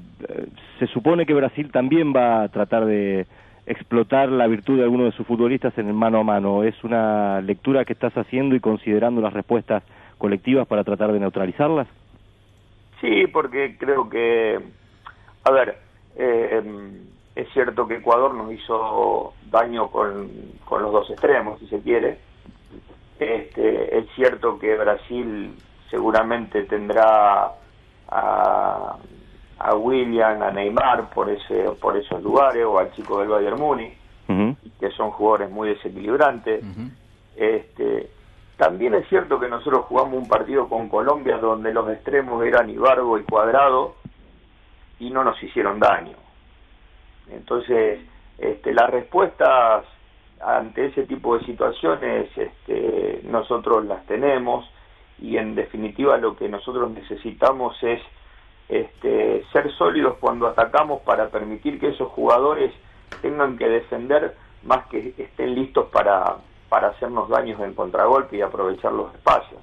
se 0.78 0.86
supone 0.88 1.24
que 1.24 1.32
Brasil 1.32 1.72
también 1.72 2.12
va 2.14 2.42
a 2.42 2.48
tratar 2.48 2.84
de 2.84 3.26
explotar 3.64 4.28
la 4.28 4.46
virtud 4.46 4.76
de 4.76 4.82
algunos 4.82 5.06
de 5.06 5.16
sus 5.16 5.26
futbolistas 5.26 5.78
en 5.78 5.88
el 5.88 5.94
mano 5.94 6.18
a 6.18 6.22
mano. 6.22 6.64
¿Es 6.64 6.84
una 6.84 7.40
lectura 7.40 7.86
que 7.86 7.94
estás 7.94 8.14
haciendo 8.14 8.54
y 8.54 8.60
considerando 8.60 9.22
las 9.22 9.32
respuestas 9.32 9.82
colectivas 10.22 10.68
para 10.68 10.84
tratar 10.84 11.10
de 11.12 11.18
neutralizarlas? 11.18 11.88
Sí, 13.00 13.26
porque 13.26 13.76
creo 13.76 14.08
que, 14.08 14.56
a 15.42 15.50
ver, 15.50 15.78
eh, 16.14 16.62
es 17.34 17.48
cierto 17.52 17.88
que 17.88 17.96
Ecuador 17.96 18.32
nos 18.32 18.52
hizo 18.52 19.34
daño 19.50 19.88
con, 19.88 20.30
con 20.64 20.80
los 20.82 20.92
dos 20.92 21.10
extremos, 21.10 21.58
si 21.58 21.66
se 21.66 21.80
quiere. 21.80 22.18
Este, 23.18 23.98
es 23.98 24.06
cierto 24.14 24.60
que 24.60 24.76
Brasil 24.76 25.56
seguramente 25.90 26.62
tendrá 26.66 27.50
a, 28.08 28.96
a 29.58 29.74
William, 29.74 30.40
a 30.40 30.52
Neymar 30.52 31.10
por 31.10 31.30
ese 31.30 31.64
por 31.80 31.96
esos 31.96 32.22
lugares 32.22 32.64
o 32.64 32.78
al 32.78 32.92
chico 32.92 33.18
del 33.18 33.28
Bayern 33.28 33.58
Muni, 33.58 33.92
que 34.78 34.90
son 34.96 35.10
jugadores 35.10 35.50
muy 35.50 35.70
desequilibrantes. 35.70 36.64
Este, 37.36 38.08
también 38.62 38.94
es 38.94 39.08
cierto 39.08 39.40
que 39.40 39.48
nosotros 39.48 39.86
jugamos 39.86 40.22
un 40.22 40.28
partido 40.28 40.68
con 40.68 40.88
Colombia 40.88 41.36
donde 41.38 41.74
los 41.74 41.90
extremos 41.90 42.44
eran 42.44 42.70
Ibargo 42.70 43.18
y 43.18 43.24
Cuadrado 43.24 43.96
y 45.00 45.10
no 45.10 45.24
nos 45.24 45.42
hicieron 45.42 45.80
daño. 45.80 46.16
Entonces, 47.28 47.98
este, 48.38 48.72
las 48.72 48.88
respuestas 48.88 49.84
ante 50.40 50.86
ese 50.86 51.06
tipo 51.06 51.36
de 51.36 51.44
situaciones 51.44 52.30
este, 52.38 53.22
nosotros 53.24 53.84
las 53.84 54.06
tenemos 54.06 54.64
y 55.18 55.38
en 55.38 55.56
definitiva 55.56 56.16
lo 56.18 56.36
que 56.36 56.48
nosotros 56.48 56.88
necesitamos 56.92 57.76
es 57.82 58.00
este, 58.68 59.44
ser 59.52 59.72
sólidos 59.72 60.18
cuando 60.20 60.46
atacamos 60.46 61.02
para 61.02 61.30
permitir 61.30 61.80
que 61.80 61.88
esos 61.88 62.12
jugadores 62.12 62.72
tengan 63.22 63.58
que 63.58 63.68
defender 63.68 64.36
más 64.62 64.86
que 64.86 65.14
estén 65.18 65.56
listos 65.56 65.88
para, 65.90 66.36
para 66.72 66.88
hacernos 66.88 67.28
daños 67.28 67.60
en 67.60 67.74
contragolpe 67.74 68.38
y 68.38 68.40
aprovechar 68.40 68.94
los 68.94 69.14
espacios. 69.14 69.60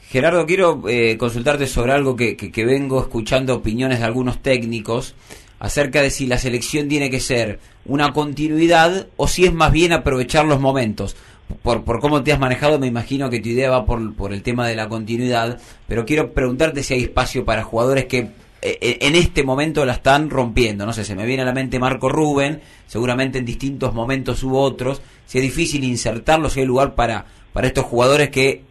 Gerardo, 0.00 0.46
quiero 0.46 0.80
eh, 0.88 1.18
consultarte 1.18 1.66
sobre 1.66 1.92
algo 1.92 2.16
que, 2.16 2.38
que 2.38 2.64
vengo 2.64 3.02
escuchando 3.02 3.54
opiniones 3.54 3.98
de 3.98 4.06
algunos 4.06 4.40
técnicos 4.40 5.14
acerca 5.58 6.00
de 6.00 6.08
si 6.08 6.26
la 6.26 6.38
selección 6.38 6.88
tiene 6.88 7.10
que 7.10 7.20
ser 7.20 7.60
una 7.84 8.14
continuidad 8.14 9.08
o 9.18 9.28
si 9.28 9.44
es 9.44 9.52
más 9.52 9.72
bien 9.72 9.92
aprovechar 9.92 10.46
los 10.46 10.58
momentos. 10.58 11.16
Por, 11.62 11.84
por 11.84 12.00
cómo 12.00 12.22
te 12.22 12.32
has 12.32 12.40
manejado, 12.40 12.78
me 12.78 12.86
imagino 12.86 13.28
que 13.28 13.40
tu 13.40 13.50
idea 13.50 13.68
va 13.68 13.84
por, 13.84 14.14
por 14.16 14.32
el 14.32 14.42
tema 14.42 14.66
de 14.66 14.74
la 14.74 14.88
continuidad, 14.88 15.60
pero 15.86 16.06
quiero 16.06 16.32
preguntarte 16.32 16.82
si 16.82 16.94
hay 16.94 17.02
espacio 17.02 17.44
para 17.44 17.62
jugadores 17.62 18.06
que 18.06 18.30
en 18.60 19.14
este 19.14 19.44
momento 19.44 19.84
la 19.84 19.92
están 19.92 20.30
rompiendo. 20.30 20.84
No 20.84 20.92
sé, 20.92 21.04
se 21.04 21.14
me 21.14 21.26
viene 21.26 21.42
a 21.42 21.46
la 21.46 21.52
mente 21.52 21.78
Marco 21.78 22.08
Rubén, 22.08 22.60
seguramente 22.86 23.38
en 23.38 23.44
distintos 23.44 23.94
momentos 23.94 24.42
hubo 24.42 24.60
otros. 24.60 25.02
Si 25.26 25.38
es 25.38 25.44
difícil 25.44 25.84
insertarlos, 25.84 26.54
si 26.54 26.60
hay 26.60 26.66
lugar 26.66 26.94
para, 26.94 27.24
para 27.52 27.66
estos 27.66 27.84
jugadores 27.84 28.30
que 28.30 28.64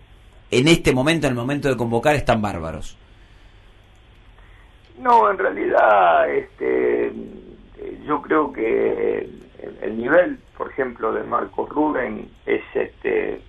en 0.51 0.67
este 0.67 0.93
momento, 0.93 1.27
en 1.27 1.33
el 1.33 1.37
momento 1.37 1.67
de 1.67 1.77
convocar, 1.77 2.15
están 2.15 2.41
bárbaros. 2.41 2.97
No, 4.99 5.29
en 5.29 5.37
realidad, 5.37 6.29
este, 6.33 7.11
yo 8.05 8.21
creo 8.21 8.51
que 8.51 9.29
el, 9.81 9.97
nivel, 9.97 10.39
por 10.57 10.71
ejemplo, 10.71 11.11
de 11.11 11.23
Marcos 11.23 11.69
Rubén 11.69 12.29
es 12.45 12.63
este, 12.73 13.41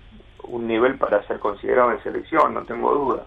un 0.43 0.67
nivel 0.67 0.95
para 0.95 1.25
ser 1.25 1.39
considerado 1.39 1.91
en 1.91 2.03
selección, 2.03 2.53
no 2.53 2.63
tengo 2.63 2.93
duda. 2.93 3.25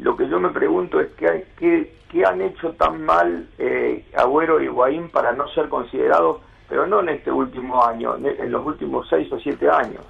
Lo 0.00 0.16
que 0.16 0.28
yo 0.28 0.40
me 0.40 0.50
pregunto 0.50 1.00
es 1.00 1.08
qué, 1.12 1.46
qué, 1.56 1.96
qué 2.10 2.24
han 2.24 2.40
hecho 2.40 2.72
tan 2.72 3.04
mal 3.04 3.48
eh, 3.58 4.04
Agüero 4.16 4.60
y 4.60 4.68
Guaín 4.68 5.08
para 5.10 5.32
no 5.32 5.46
ser 5.48 5.68
considerados, 5.68 6.40
pero 6.68 6.86
no 6.86 7.00
en 7.00 7.10
este 7.10 7.30
último 7.30 7.84
año, 7.84 8.16
en 8.16 8.50
los 8.50 8.66
últimos 8.66 9.08
seis 9.08 9.30
o 9.32 9.38
siete 9.38 9.68
años. 9.70 10.04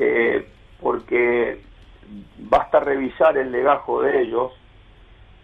Eh, 0.00 0.46
porque 0.80 1.60
basta 2.38 2.80
revisar 2.80 3.36
el 3.36 3.50
legajo 3.50 4.02
de 4.02 4.22
ellos 4.22 4.52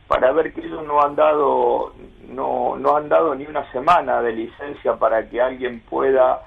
para 0.06 0.32
ver 0.32 0.52
que 0.52 0.60
ellos 0.60 0.86
no 0.86 1.02
han 1.02 1.16
dado 1.16 1.94
no, 2.28 2.76
no 2.76 2.96
han 2.96 3.08
dado 3.08 3.34
ni 3.34 3.46
una 3.46 3.70
semana 3.72 4.22
de 4.22 4.32
licencia 4.32 4.96
para 4.96 5.28
que 5.28 5.40
alguien 5.40 5.80
pueda 5.80 6.42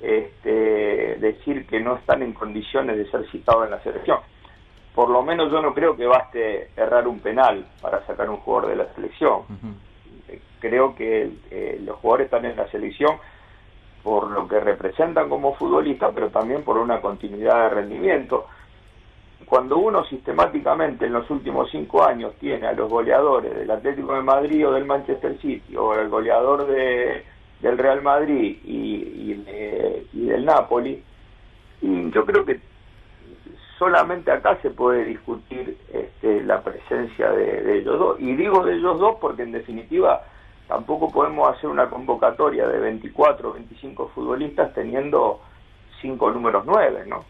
este, 0.00 1.16
decir 1.20 1.66
que 1.66 1.80
no 1.80 1.96
están 1.96 2.22
en 2.22 2.32
condiciones 2.32 2.96
de 2.96 3.10
ser 3.10 3.28
citados 3.30 3.64
en 3.66 3.70
la 3.70 3.82
selección. 3.82 4.18
Por 4.94 5.08
lo 5.08 5.22
menos 5.22 5.50
yo 5.50 5.62
no 5.62 5.72
creo 5.72 5.96
que 5.96 6.06
baste 6.06 6.70
errar 6.76 7.08
un 7.08 7.20
penal 7.20 7.66
para 7.80 8.04
sacar 8.06 8.28
un 8.28 8.38
jugador 8.38 8.70
de 8.70 8.76
la 8.76 8.94
selección. 8.94 9.42
Creo 10.60 10.94
que 10.94 11.30
eh, 11.50 11.80
los 11.84 11.96
jugadores 11.96 12.26
están 12.26 12.44
en 12.44 12.56
la 12.56 12.68
selección 12.70 13.16
por 14.02 14.30
lo 14.30 14.48
que 14.48 14.60
representan 14.60 15.28
como 15.28 15.54
futbolistas, 15.54 16.12
pero 16.14 16.30
también 16.30 16.62
por 16.62 16.76
una 16.76 17.00
continuidad 17.00 17.64
de 17.64 17.68
rendimiento 17.70 18.46
cuando 19.52 19.76
uno 19.76 20.02
sistemáticamente 20.06 21.04
en 21.04 21.12
los 21.12 21.28
últimos 21.28 21.70
cinco 21.70 22.02
años 22.02 22.32
tiene 22.40 22.66
a 22.66 22.72
los 22.72 22.88
goleadores 22.90 23.54
del 23.54 23.70
Atlético 23.70 24.14
de 24.14 24.22
Madrid 24.22 24.66
o 24.66 24.72
del 24.72 24.86
Manchester 24.86 25.38
City 25.42 25.76
o 25.76 25.92
el 25.92 26.08
goleador 26.08 26.66
de, 26.66 27.22
del 27.60 27.76
Real 27.76 28.00
Madrid 28.00 28.58
y, 28.64 29.34
del 30.12 30.44
Napoli, 30.46 31.02
y 31.82 32.10
yo 32.12 32.24
creo 32.24 32.46
que 32.46 32.60
solamente 33.82 34.30
acá 34.30 34.56
se 34.62 34.70
puede 34.70 35.04
discutir 35.04 35.76
este, 35.92 36.40
la 36.44 36.62
presencia 36.62 37.32
de, 37.32 37.78
ellos 37.78 37.98
dos. 37.98 38.20
Y 38.20 38.36
digo 38.36 38.64
de 38.64 38.76
ellos 38.76 39.00
dos 39.00 39.16
porque 39.20 39.42
en 39.42 39.50
definitiva 39.50 40.22
tampoco 40.68 41.10
podemos 41.10 41.52
hacer 41.52 41.68
una 41.68 41.90
convocatoria 41.90 42.68
de 42.68 42.78
24 42.78 43.50
o 43.50 43.52
25 43.54 44.12
futbolistas 44.14 44.72
teniendo 44.72 45.40
cinco 46.00 46.30
números 46.30 46.62
nueve, 46.64 47.02
¿no? 47.08 47.24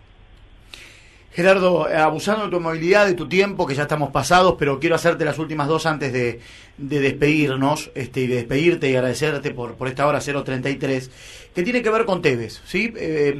Gerardo, 1.31 1.87
abusando 1.87 2.45
de 2.45 2.51
tu 2.51 2.61
movilidad, 2.61 3.07
de 3.07 3.15
tu 3.15 3.27
tiempo, 3.27 3.67
que 3.67 3.75
ya 3.75 3.85
estamos 3.85 4.11
pasados, 4.11 4.57
pero 4.59 4.79
quiero 4.79 4.97
hacerte 4.97 5.25
las 5.25 5.39
últimas 5.39 5.67
dos 5.69 5.87
antes 5.87 6.13
de, 6.13 6.41
despedirnos 6.77 7.91
este, 7.95 8.21
y 8.21 8.27
de 8.27 8.35
despedirte 8.35 8.91
y 8.91 8.97
agradecerte 8.97 9.53
por, 9.53 9.77
por 9.77 9.89
esta 9.89 10.07
hora 10.07 10.21
033, 10.21 11.51
que 11.55 11.63
tiene 11.63 11.81
que 11.81 11.89
ver 11.89 12.05
con 12.05 12.21
Tevez. 12.21 12.61
¿sí? 12.67 12.93
Eh, 12.95 13.35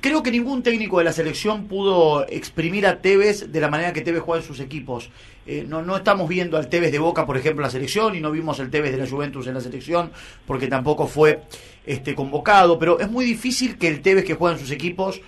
creo 0.00 0.22
que 0.22 0.30
ningún 0.30 0.62
técnico 0.62 0.98
de 0.98 1.04
la 1.04 1.12
selección 1.12 1.66
pudo 1.66 2.26
exprimir 2.28 2.86
a 2.86 3.00
Tevez 3.00 3.50
de 3.50 3.60
la 3.60 3.68
manera 3.68 3.92
que 3.92 4.00
Tevez 4.00 4.22
juega 4.22 4.40
en 4.42 4.46
sus 4.46 4.60
equipos. 4.60 5.10
Eh, 5.46 5.64
no, 5.68 5.82
no 5.82 5.96
estamos 5.96 6.28
viendo 6.28 6.56
al 6.56 6.68
Tevez 6.68 6.92
de 6.92 6.98
Boca, 6.98 7.26
por 7.26 7.36
ejemplo, 7.36 7.62
en 7.62 7.66
la 7.66 7.70
selección, 7.70 8.14
y 8.14 8.20
no 8.20 8.30
vimos 8.30 8.60
el 8.60 8.70
Tevez 8.70 8.92
de 8.92 8.98
la 8.98 9.06
Juventus 9.08 9.46
en 9.46 9.54
la 9.54 9.60
selección, 9.60 10.12
porque 10.46 10.68
tampoco 10.68 11.06
fue 11.06 11.42
este, 11.84 12.14
convocado, 12.14 12.78
pero 12.78 13.00
es 13.00 13.10
muy 13.10 13.24
difícil 13.24 13.76
que 13.76 13.88
el 13.88 14.02
Tevez 14.02 14.24
que 14.24 14.34
juega 14.34 14.54
en 14.56 14.60
sus 14.60 14.70
equipos 14.70 15.20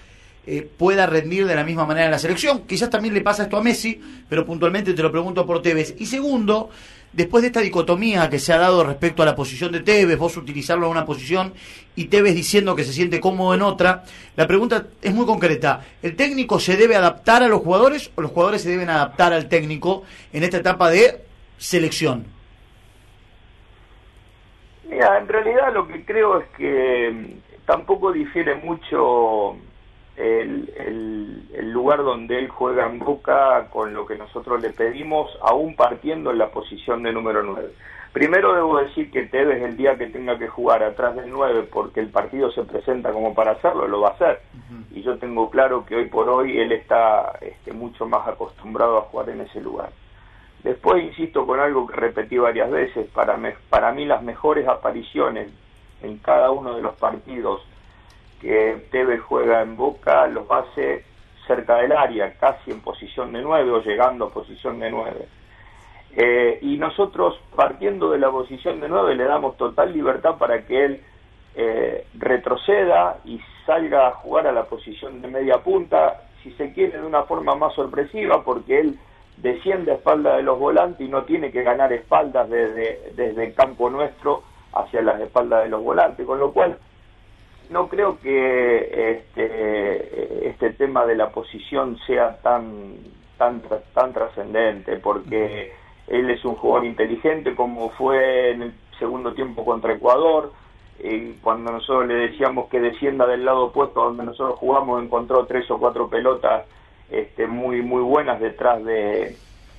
eh, 0.47 0.69
pueda 0.77 1.07
rendir 1.07 1.47
de 1.47 1.55
la 1.55 1.65
misma 1.65 1.87
manera 1.87 2.07
en 2.07 2.13
la 2.13 2.19
selección. 2.19 2.63
Quizás 2.67 2.91
también 2.91 3.15
le 3.15 3.23
pasa 3.23 3.45
esto 3.45 3.57
a 3.57 3.63
Messi, 3.63 4.01
pero 4.29 4.45
puntualmente 4.45 4.93
te 4.93 5.03
lo 5.03 5.11
pregunto 5.11 5.45
por 5.47 5.63
Tevez. 5.63 5.95
Y 5.99 6.07
segundo, 6.07 6.71
después 7.15 7.43
de 7.43 7.49
esta 7.49 7.61
dicotomía 7.61 8.29
que 8.29 8.39
se 8.39 8.53
ha 8.53 8.59
dado 8.59 8.85
respecto 8.85 9.23
a 9.23 9.27
la 9.27 9.37
posición 9.37 9.73
de 9.73 9.81
Tevez, 9.81 10.19
vos 10.19 10.37
utilizarlo 10.37 10.87
en 10.87 10.93
una 10.93 11.07
posición 11.07 11.55
y 11.97 12.07
Tevez 12.07 12.35
diciendo 12.35 12.75
que 12.75 12.85
se 12.85 12.93
siente 12.93 13.21
cómodo 13.21 13.55
en 13.55 13.63
otra, 13.63 14.03
la 14.37 14.47
pregunta 14.47 14.87
es 15.01 15.15
muy 15.15 15.27
concreta. 15.27 15.81
¿El 16.03 16.17
técnico 16.17 16.59
se 16.59 16.77
debe 16.77 16.97
adaptar 16.97 17.43
a 17.43 17.49
los 17.49 17.61
jugadores 17.61 18.11
o 18.15 18.23
los 18.23 18.31
jugadores 18.31 18.63
se 18.63 18.71
deben 18.71 18.91
adaptar 18.91 19.33
al 19.33 19.49
técnico 19.49 20.03
en 20.33 20.43
esta 20.43 20.59
etapa 20.59 20.91
de 20.91 21.21
selección? 21.57 22.27
Mira, 24.89 25.19
en 25.19 25.29
realidad 25.29 25.73
lo 25.73 25.87
que 25.87 26.05
creo 26.05 26.41
es 26.41 26.49
que 26.57 27.11
mm, 27.11 27.65
tampoco 27.67 28.13
difiere 28.13 28.57
mucho 28.57 29.57
el, 30.17 30.73
el, 31.53 31.71
lugar 31.73 32.05
donde 32.05 32.39
él 32.39 32.49
juega 32.49 32.87
en 32.87 33.01
Boca 33.01 33.67
con 33.71 33.93
lo 33.93 34.07
que 34.07 34.17
nosotros 34.17 34.63
le 34.63 34.71
pedimos, 34.71 35.37
aún 35.43 35.75
partiendo 35.75 36.31
en 36.31 36.39
la 36.39 36.51
posición 36.51 37.03
de 37.03 37.13
número 37.13 37.43
9. 37.43 37.71
Primero 38.13 38.55
debo 38.55 38.79
decir 38.79 39.11
que 39.11 39.27
Tevez 39.27 39.61
el 39.61 39.77
día 39.77 39.99
que 39.99 40.07
tenga 40.07 40.39
que 40.39 40.47
jugar 40.47 40.85
atrás 40.85 41.17
del 41.17 41.31
9 41.31 41.69
porque 41.73 41.99
el 41.99 42.11
partido 42.11 42.51
se 42.53 42.63
presenta 42.63 43.13
como 43.13 43.35
para 43.35 43.53
hacerlo, 43.53 43.89
lo 43.89 44.03
va 44.03 44.11
a 44.11 44.13
hacer. 44.13 44.41
Y 44.93 45.03
yo 45.03 45.19
tengo 45.19 45.51
claro 45.51 45.85
que 45.85 45.97
hoy 45.97 46.05
por 46.07 46.29
hoy 46.29 46.59
él 46.59 46.71
está 46.71 47.37
este, 47.41 47.73
mucho 47.73 48.07
más 48.07 48.27
acostumbrado 48.29 48.99
a 48.99 49.03
jugar 49.03 49.31
en 49.31 49.41
ese 49.41 49.61
lugar. 49.61 49.91
Después 50.63 51.03
insisto 51.03 51.45
con 51.45 51.59
algo 51.59 51.89
que 51.89 51.97
repetí 51.97 52.39
varias 52.39 52.71
veces, 52.71 53.09
para, 53.11 53.37
para 53.69 53.93
mí 53.93 54.07
las 54.07 54.23
mejores 54.23 54.69
apariciones 54.69 55.51
en 56.01 56.19
cada 56.19 56.53
uno 56.53 56.77
de 56.77 56.83
los 56.83 56.95
partidos 56.95 57.63
que 58.45 58.89
Tevez 58.91 59.23
juega 59.23 59.63
en 59.63 59.75
Boca 59.75 60.27
los 60.27 60.45
hace 60.51 61.03
cerca 61.47 61.77
del 61.77 61.93
área, 61.93 62.35
casi 62.35 62.71
en 62.71 62.81
posición 62.81 63.33
de 63.33 63.41
nueve 63.41 63.71
o 63.71 63.83
llegando 63.83 64.27
a 64.27 64.31
posición 64.31 64.79
de 64.81 64.91
nueve. 64.91 65.29
Eh, 66.15 66.59
y 66.61 66.77
nosotros, 66.77 67.41
partiendo 67.57 68.11
de 68.11 68.19
la 68.19 68.31
posición 68.31 68.81
de 68.81 68.89
nueve, 68.89 69.15
le 69.15 69.25
damos 69.25 69.57
total 69.57 69.95
libertad 69.95 70.37
para 70.37 70.67
que 70.67 70.85
él 70.85 71.01
eh, 71.57 72.07
retroceda 72.19 73.19
y 73.25 73.41
salga 73.65 74.09
a 74.09 74.13
jugar 74.13 74.47
a 74.47 74.53
la 74.53 74.65
posición 74.65 75.23
de 75.23 75.29
media 75.29 75.63
punta, 75.65 76.21
si 76.43 76.53
se 76.53 76.75
quiere, 76.75 76.99
de 76.99 77.07
una 77.07 77.23
forma 77.23 77.55
más 77.55 77.73
sorpresiva, 77.75 78.45
porque 78.45 78.79
él 78.79 78.99
desciende 79.39 79.91
a 79.91 79.95
espalda 79.95 80.37
de 80.37 80.43
los 80.43 80.59
volantes 80.59 81.01
y 81.01 81.11
no 81.11 81.25
tiene 81.25 81.51
que 81.51 81.63
ganar 81.63 81.95
espaldas 81.95 82.51
desde, 82.51 83.13
desde 83.17 83.47
el 83.47 83.55
campo 83.55 83.89
nuestro 83.89 84.43
hacia 84.75 85.01
las 85.01 85.19
espaldas 85.19 85.65
de 85.65 85.71
los 85.71 85.83
volantes, 85.83 86.27
con 86.27 86.39
lo 86.39 86.53
cual 86.53 86.79
no 87.71 87.89
creo 87.89 88.19
que 88.21 89.19
este, 89.19 90.49
este 90.49 90.71
tema 90.71 91.07
de 91.07 91.17
la 91.17 91.31
posición 91.31 91.99
sea 92.07 92.41
tan 92.43 92.95
tan 93.39 93.63
tan 93.95 94.13
trascendente 94.13 94.97
porque 94.97 95.73
él 96.07 96.31
es 96.31 96.45
un 96.45 96.55
jugador 96.55 96.87
inteligente 96.87 97.55
como 97.55 97.91
fue 97.91 98.51
en 98.51 98.63
el 98.63 98.75
segundo 98.99 99.33
tiempo 99.35 99.65
contra 99.65 99.95
Ecuador 99.95 100.53
y 101.03 101.33
cuando 101.43 101.73
nosotros 101.73 102.07
le 102.07 102.15
decíamos 102.15 102.69
que 102.69 102.81
descienda 102.81 103.27
del 103.27 103.45
lado 103.45 103.67
opuesto 103.67 104.05
donde 104.05 104.25
nosotros 104.25 104.59
jugamos 104.59 105.03
encontró 105.03 105.47
tres 105.47 105.69
o 105.71 105.79
cuatro 105.79 106.09
pelotas 106.09 106.67
este, 107.11 107.47
muy 107.47 107.83
muy 107.83 108.03
buenas 108.03 108.41
detrás 108.41 108.85
de, 108.85 109.37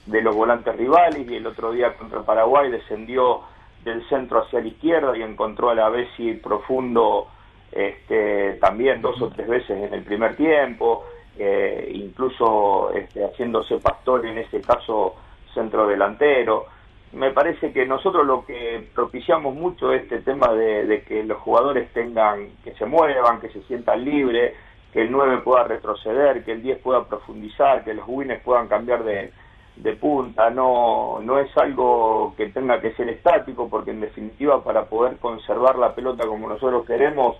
los 0.07 0.35
volantes 0.35 0.75
rivales 0.75 1.27
y 1.29 1.35
el 1.35 1.47
otro 1.47 1.71
día 1.71 1.95
contra 1.97 2.23
Paraguay 2.23 2.69
descendió 2.69 3.41
del 3.83 4.07
centro 4.09 4.43
hacia 4.43 4.61
la 4.61 4.67
izquierda 4.67 5.17
y 5.17 5.21
encontró 5.21 5.69
a 5.69 5.75
la 5.75 5.89
vez 5.89 6.09
profundo 6.43 7.27
este, 7.75 8.53
también 8.53 9.01
dos 9.01 9.21
o 9.21 9.29
tres 9.29 9.47
veces 9.47 9.71
en 9.71 9.93
el 9.93 10.03
primer 10.03 10.35
tiempo, 10.35 11.03
eh, 11.37 11.91
incluso 11.93 12.91
este, 12.93 13.25
haciéndose 13.25 13.77
pastor 13.79 14.25
en 14.25 14.37
este 14.37 14.61
caso 14.61 15.15
centro 15.53 15.85
delantero. 15.85 16.67
Me 17.11 17.31
parece 17.31 17.73
que 17.73 17.85
nosotros 17.85 18.25
lo 18.25 18.45
que 18.45 18.87
propiciamos 18.95 19.53
mucho 19.53 19.91
es 19.91 20.03
este 20.03 20.19
tema 20.19 20.53
de, 20.53 21.03
que 21.07 21.23
los 21.23 21.37
jugadores 21.39 21.91
tengan, 21.93 22.49
que 22.63 22.73
se 22.75 22.85
muevan, 22.85 23.41
que 23.41 23.49
se 23.49 23.61
sientan 23.63 24.05
libres, 24.05 24.53
que 24.93 25.01
el 25.01 25.11
9 25.11 25.39
pueda 25.39 25.65
retroceder, 25.65 26.45
que 26.45 26.53
el 26.53 26.63
10 26.63 26.79
pueda 26.79 27.03
profundizar, 27.05 27.83
que 27.83 27.93
los 27.93 28.05
wins 28.07 28.39
puedan 28.43 28.67
cambiar 28.69 29.03
de, 29.03 29.31
de 29.75 29.93
punta, 29.93 30.49
no, 30.49 31.19
no 31.21 31.39
es 31.39 31.55
algo 31.57 32.33
que 32.37 32.47
tenga 32.47 32.79
que 32.79 32.93
ser 32.93 33.09
estático, 33.09 33.69
porque 33.69 33.91
en 33.91 34.01
definitiva 34.01 34.63
para 34.63 34.85
poder 34.85 35.17
conservar 35.17 35.77
la 35.77 35.93
pelota 35.93 36.25
como 36.25 36.47
nosotros 36.47 36.85
queremos, 36.85 37.37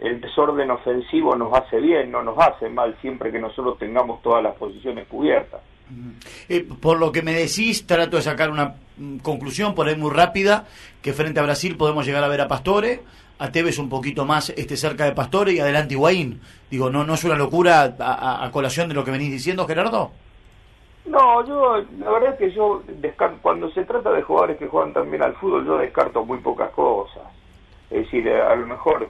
el 0.00 0.20
desorden 0.20 0.70
ofensivo 0.70 1.36
nos 1.36 1.52
hace 1.52 1.80
bien, 1.80 2.10
no 2.10 2.22
nos 2.22 2.38
hace 2.38 2.68
mal 2.68 2.96
siempre 3.00 3.30
que 3.30 3.38
nosotros 3.38 3.78
tengamos 3.78 4.22
todas 4.22 4.42
las 4.42 4.54
posiciones 4.56 5.06
cubiertas. 5.08 5.60
Eh, 6.48 6.66
por 6.80 6.98
lo 6.98 7.12
que 7.12 7.22
me 7.22 7.32
decís, 7.32 7.86
trato 7.86 8.16
de 8.16 8.22
sacar 8.22 8.50
una 8.50 8.74
mm, 8.96 9.18
conclusión 9.18 9.74
por 9.74 9.86
ahí 9.86 9.96
muy 9.96 10.10
rápida, 10.10 10.66
que 11.02 11.12
frente 11.12 11.40
a 11.40 11.42
Brasil 11.42 11.76
podemos 11.76 12.06
llegar 12.06 12.24
a 12.24 12.28
ver 12.28 12.40
a 12.40 12.48
Pastore, 12.48 13.02
a 13.38 13.50
Tevez 13.50 13.78
un 13.78 13.88
poquito 13.88 14.24
más 14.24 14.50
este 14.50 14.76
cerca 14.76 15.04
de 15.04 15.12
Pastore 15.12 15.52
y 15.52 15.60
adelante 15.60 15.94
Higuaín. 15.94 16.40
Digo, 16.70 16.90
¿no, 16.90 17.04
¿no 17.04 17.14
es 17.14 17.24
una 17.24 17.36
locura 17.36 17.94
a, 17.98 18.48
colación 18.52 18.88
de 18.88 18.94
lo 18.94 19.04
que 19.04 19.10
venís 19.10 19.30
diciendo, 19.30 19.66
Gerardo? 19.66 20.12
No, 21.06 21.46
yo, 21.46 21.84
la 21.98 22.10
verdad 22.10 22.32
es 22.32 22.38
que 22.38 22.50
yo, 22.52 22.82
cuando 23.42 23.70
se 23.70 23.84
trata 23.84 24.10
de 24.10 24.22
jugadores 24.22 24.56
que 24.56 24.68
juegan 24.68 24.94
también 24.94 25.22
al 25.22 25.34
fútbol, 25.34 25.66
yo 25.66 25.76
descarto 25.76 26.24
muy 26.24 26.38
pocas 26.38 26.70
cosas. 26.70 27.24
Es 27.90 28.04
decir, 28.04 28.26
a 28.30 28.54
lo 28.54 28.66
mejor, 28.66 29.08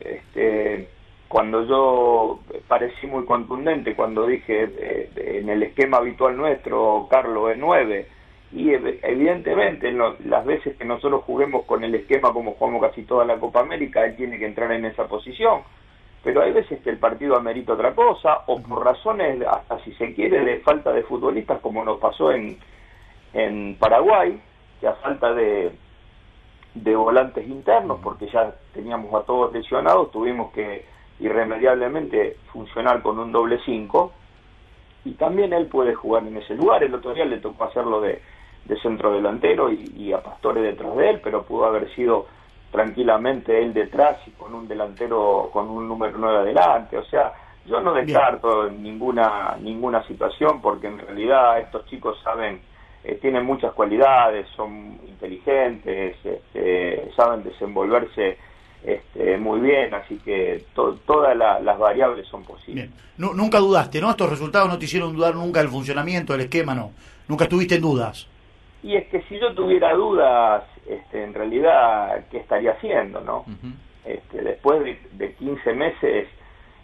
este, 0.00 0.88
cuando 1.28 1.64
yo 1.64 2.40
parecí 2.68 3.06
muy 3.06 3.24
contundente, 3.24 3.94
cuando 3.94 4.26
dije 4.26 4.68
eh, 4.78 5.40
en 5.40 5.48
el 5.48 5.62
esquema 5.62 5.98
habitual 5.98 6.36
nuestro, 6.36 7.06
Carlos 7.10 7.50
es 7.50 7.58
9, 7.58 8.08
y 8.52 8.70
evidentemente 8.72 9.92
las 9.92 10.44
veces 10.44 10.76
que 10.76 10.84
nosotros 10.84 11.24
juguemos 11.24 11.64
con 11.64 11.82
el 11.82 11.94
esquema 11.94 12.32
como 12.32 12.52
jugamos 12.52 12.80
casi 12.80 13.02
toda 13.02 13.24
la 13.24 13.36
Copa 13.36 13.60
América, 13.60 14.04
él 14.04 14.16
tiene 14.16 14.38
que 14.38 14.46
entrar 14.46 14.70
en 14.72 14.84
esa 14.84 15.08
posición. 15.08 15.62
Pero 16.22 16.42
hay 16.42 16.52
veces 16.52 16.80
que 16.80 16.90
el 16.90 16.98
partido 16.98 17.36
amerita 17.36 17.74
otra 17.74 17.94
cosa, 17.94 18.42
o 18.46 18.60
por 18.62 18.84
razones, 18.84 19.42
hasta 19.46 19.78
si 19.80 19.92
se 19.94 20.14
quiere, 20.14 20.44
de 20.44 20.60
falta 20.60 20.92
de 20.92 21.02
futbolistas, 21.02 21.60
como 21.60 21.84
nos 21.84 21.98
pasó 21.98 22.32
en, 22.32 22.58
en 23.32 23.76
Paraguay, 23.78 24.40
que 24.80 24.86
a 24.86 24.94
falta 24.94 25.34
de, 25.34 25.72
de 26.82 26.94
volantes 26.94 27.46
internos, 27.48 28.00
porque 28.02 28.28
ya 28.28 28.54
teníamos 28.72 29.14
a 29.14 29.24
todos 29.24 29.52
lesionados, 29.52 30.10
tuvimos 30.10 30.52
que 30.52 30.84
irremediablemente 31.20 32.36
funcionar 32.52 33.02
con 33.02 33.18
un 33.18 33.32
doble 33.32 33.58
5 33.64 34.12
y 35.06 35.12
también 35.12 35.52
él 35.52 35.66
puede 35.66 35.94
jugar 35.94 36.26
en 36.26 36.36
ese 36.36 36.54
lugar. 36.54 36.82
El 36.82 36.94
otro 36.94 37.14
día 37.14 37.24
le 37.24 37.38
tocó 37.38 37.64
hacerlo 37.64 38.00
de, 38.00 38.20
de 38.66 38.80
centro 38.80 39.12
delantero 39.12 39.70
y, 39.72 40.12
a 40.12 40.22
Pastore 40.22 40.60
detrás 40.60 40.96
de 40.96 41.10
él, 41.10 41.20
pero 41.22 41.44
pudo 41.44 41.64
haber 41.64 41.92
sido 41.94 42.26
tranquilamente 42.70 43.62
él 43.62 43.72
detrás 43.72 44.18
y 44.26 44.32
con 44.32 44.52
un 44.52 44.68
delantero 44.68 45.48
con 45.52 45.70
un 45.70 45.88
número 45.88 46.18
9 46.18 46.38
adelante. 46.38 46.98
O 46.98 47.04
sea, 47.04 47.32
yo 47.64 47.80
no 47.80 47.94
descarto 47.94 48.68
ninguna 48.68 49.56
ninguna 49.60 50.06
situación 50.06 50.60
porque 50.60 50.88
en 50.88 50.98
realidad 50.98 51.58
estos 51.60 51.86
chicos 51.86 52.20
saben 52.22 52.60
eh, 53.06 53.18
tienen 53.22 53.46
muchas 53.46 53.72
cualidades, 53.72 54.48
son 54.56 54.98
inteligentes, 55.06 56.16
este, 56.24 57.08
saben 57.16 57.44
desenvolverse 57.44 58.36
este, 58.82 59.38
muy 59.38 59.60
bien, 59.60 59.94
así 59.94 60.18
que 60.24 60.64
todas 60.74 61.36
las 61.36 61.78
variables 61.78 62.26
son 62.26 62.42
posibles. 62.44 62.90
nunca 63.16 63.58
dudaste, 63.58 64.00
¿no? 64.00 64.10
Estos 64.10 64.28
resultados 64.28 64.68
no 64.68 64.78
te 64.78 64.86
hicieron 64.86 65.14
dudar 65.14 65.36
nunca 65.36 65.60
del 65.60 65.68
funcionamiento 65.68 66.32
del 66.32 66.42
esquema, 66.42 66.74
¿no? 66.74 66.92
Nunca 67.28 67.44
estuviste 67.44 67.76
en 67.76 67.82
dudas. 67.82 68.28
Y 68.82 68.96
es 68.96 69.06
que 69.08 69.22
si 69.22 69.38
yo 69.38 69.54
tuviera 69.54 69.94
dudas, 69.94 70.64
este, 70.88 71.22
en 71.22 71.32
realidad, 71.32 72.24
¿qué 72.30 72.38
estaría 72.38 72.72
haciendo, 72.72 73.20
no? 73.20 73.44
este, 74.04 74.42
después 74.42 74.82
de, 75.12 75.32
15 75.34 75.72
meses, 75.74 76.28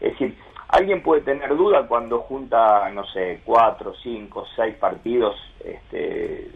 es 0.00 0.12
decir, 0.12 0.36
alguien 0.72 1.02
puede 1.02 1.20
tener 1.20 1.54
duda 1.54 1.86
cuando 1.86 2.20
junta, 2.20 2.90
no 2.90 3.04
sé, 3.06 3.40
cuatro, 3.44 3.94
cinco, 4.02 4.46
seis 4.56 4.74
partidos 4.76 5.36
este, 5.62 6.50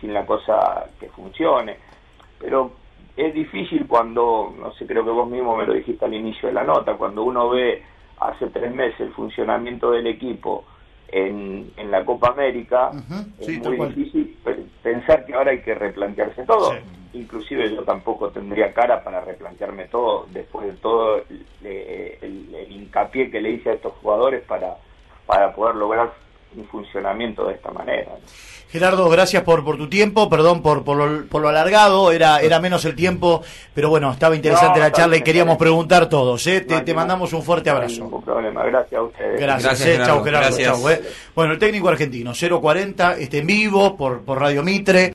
sin 0.00 0.12
la 0.12 0.24
cosa 0.26 0.86
que 1.00 1.08
funcione, 1.08 1.78
pero 2.38 2.70
es 3.16 3.32
difícil 3.34 3.86
cuando, 3.86 4.54
no 4.58 4.72
sé, 4.74 4.86
creo 4.86 5.04
que 5.04 5.10
vos 5.10 5.28
mismo 5.28 5.56
me 5.56 5.66
lo 5.66 5.72
dijiste 5.72 6.04
al 6.04 6.12
inicio 6.14 6.48
de 6.48 6.54
la 6.54 6.64
nota, 6.64 6.94
cuando 6.94 7.24
uno 7.24 7.48
ve 7.48 7.82
hace 8.20 8.48
tres 8.48 8.74
meses 8.74 9.00
el 9.00 9.12
funcionamiento 9.14 9.90
del 9.90 10.06
equipo 10.06 10.64
en, 11.08 11.72
en 11.76 11.90
la 11.90 12.04
Copa 12.04 12.28
América, 12.28 12.90
es 13.40 13.58
muy 13.66 13.88
difícil 13.88 14.38
pensar 14.82 15.24
que 15.24 15.34
ahora 15.34 15.50
hay 15.50 15.62
que 15.62 15.74
replantearse 15.74 16.44
todo. 16.44 16.74
Inclusive 17.14 17.74
yo 17.74 17.82
tampoco 17.82 18.30
tendría 18.30 18.72
cara 18.72 19.02
para 19.04 19.20
replantearme 19.20 19.86
todo 19.86 20.26
después 20.30 20.66
de 20.66 20.72
todo 20.74 21.16
el, 21.18 21.46
el 21.62 22.66
hincapié 22.72 23.30
que 23.30 23.40
le 23.40 23.50
hice 23.50 23.70
a 23.70 23.74
estos 23.74 23.92
jugadores 24.00 24.42
para, 24.44 24.76
para 25.26 25.54
poder 25.54 25.76
lograr 25.76 26.12
un 26.56 26.64
funcionamiento 26.66 27.46
de 27.46 27.54
esta 27.54 27.70
manera. 27.70 28.12
Gerardo, 28.72 29.10
gracias 29.10 29.42
por, 29.42 29.62
por 29.64 29.76
tu 29.76 29.86
tiempo, 29.86 30.30
perdón 30.30 30.62
por, 30.62 30.82
por, 30.82 30.96
lo, 30.96 31.48
alargado, 31.48 32.10
era, 32.10 32.40
era 32.40 32.58
menos 32.58 32.86
el 32.86 32.94
tiempo, 32.94 33.42
pero 33.74 33.90
bueno, 33.90 34.10
estaba 34.10 34.34
interesante 34.34 34.80
la 34.80 34.90
charla 34.90 35.18
y 35.18 35.20
queríamos 35.20 35.58
preguntar 35.58 36.08
todos. 36.08 36.46
¿eh? 36.46 36.62
te, 36.62 36.94
mandamos 36.94 37.34
un 37.34 37.42
fuerte 37.42 37.68
abrazo. 37.68 38.08
No 38.10 38.20
problema, 38.22 38.64
gracias 38.64 38.98
a 38.98 39.02
ustedes. 39.02 39.38
Gracias, 39.38 39.80
eh. 39.82 39.84
Gerardo, 39.92 40.06
chao 40.06 40.24
Gerardo, 40.24 40.90
¿eh? 40.90 41.02
Bueno, 41.34 41.52
el 41.52 41.58
técnico 41.58 41.90
argentino, 41.90 42.32
040, 42.32 43.18
este, 43.18 43.38
en 43.38 43.46
vivo 43.46 43.94
por, 43.94 44.22
por 44.22 44.40
Radio 44.40 44.62
Mitre. 44.62 45.10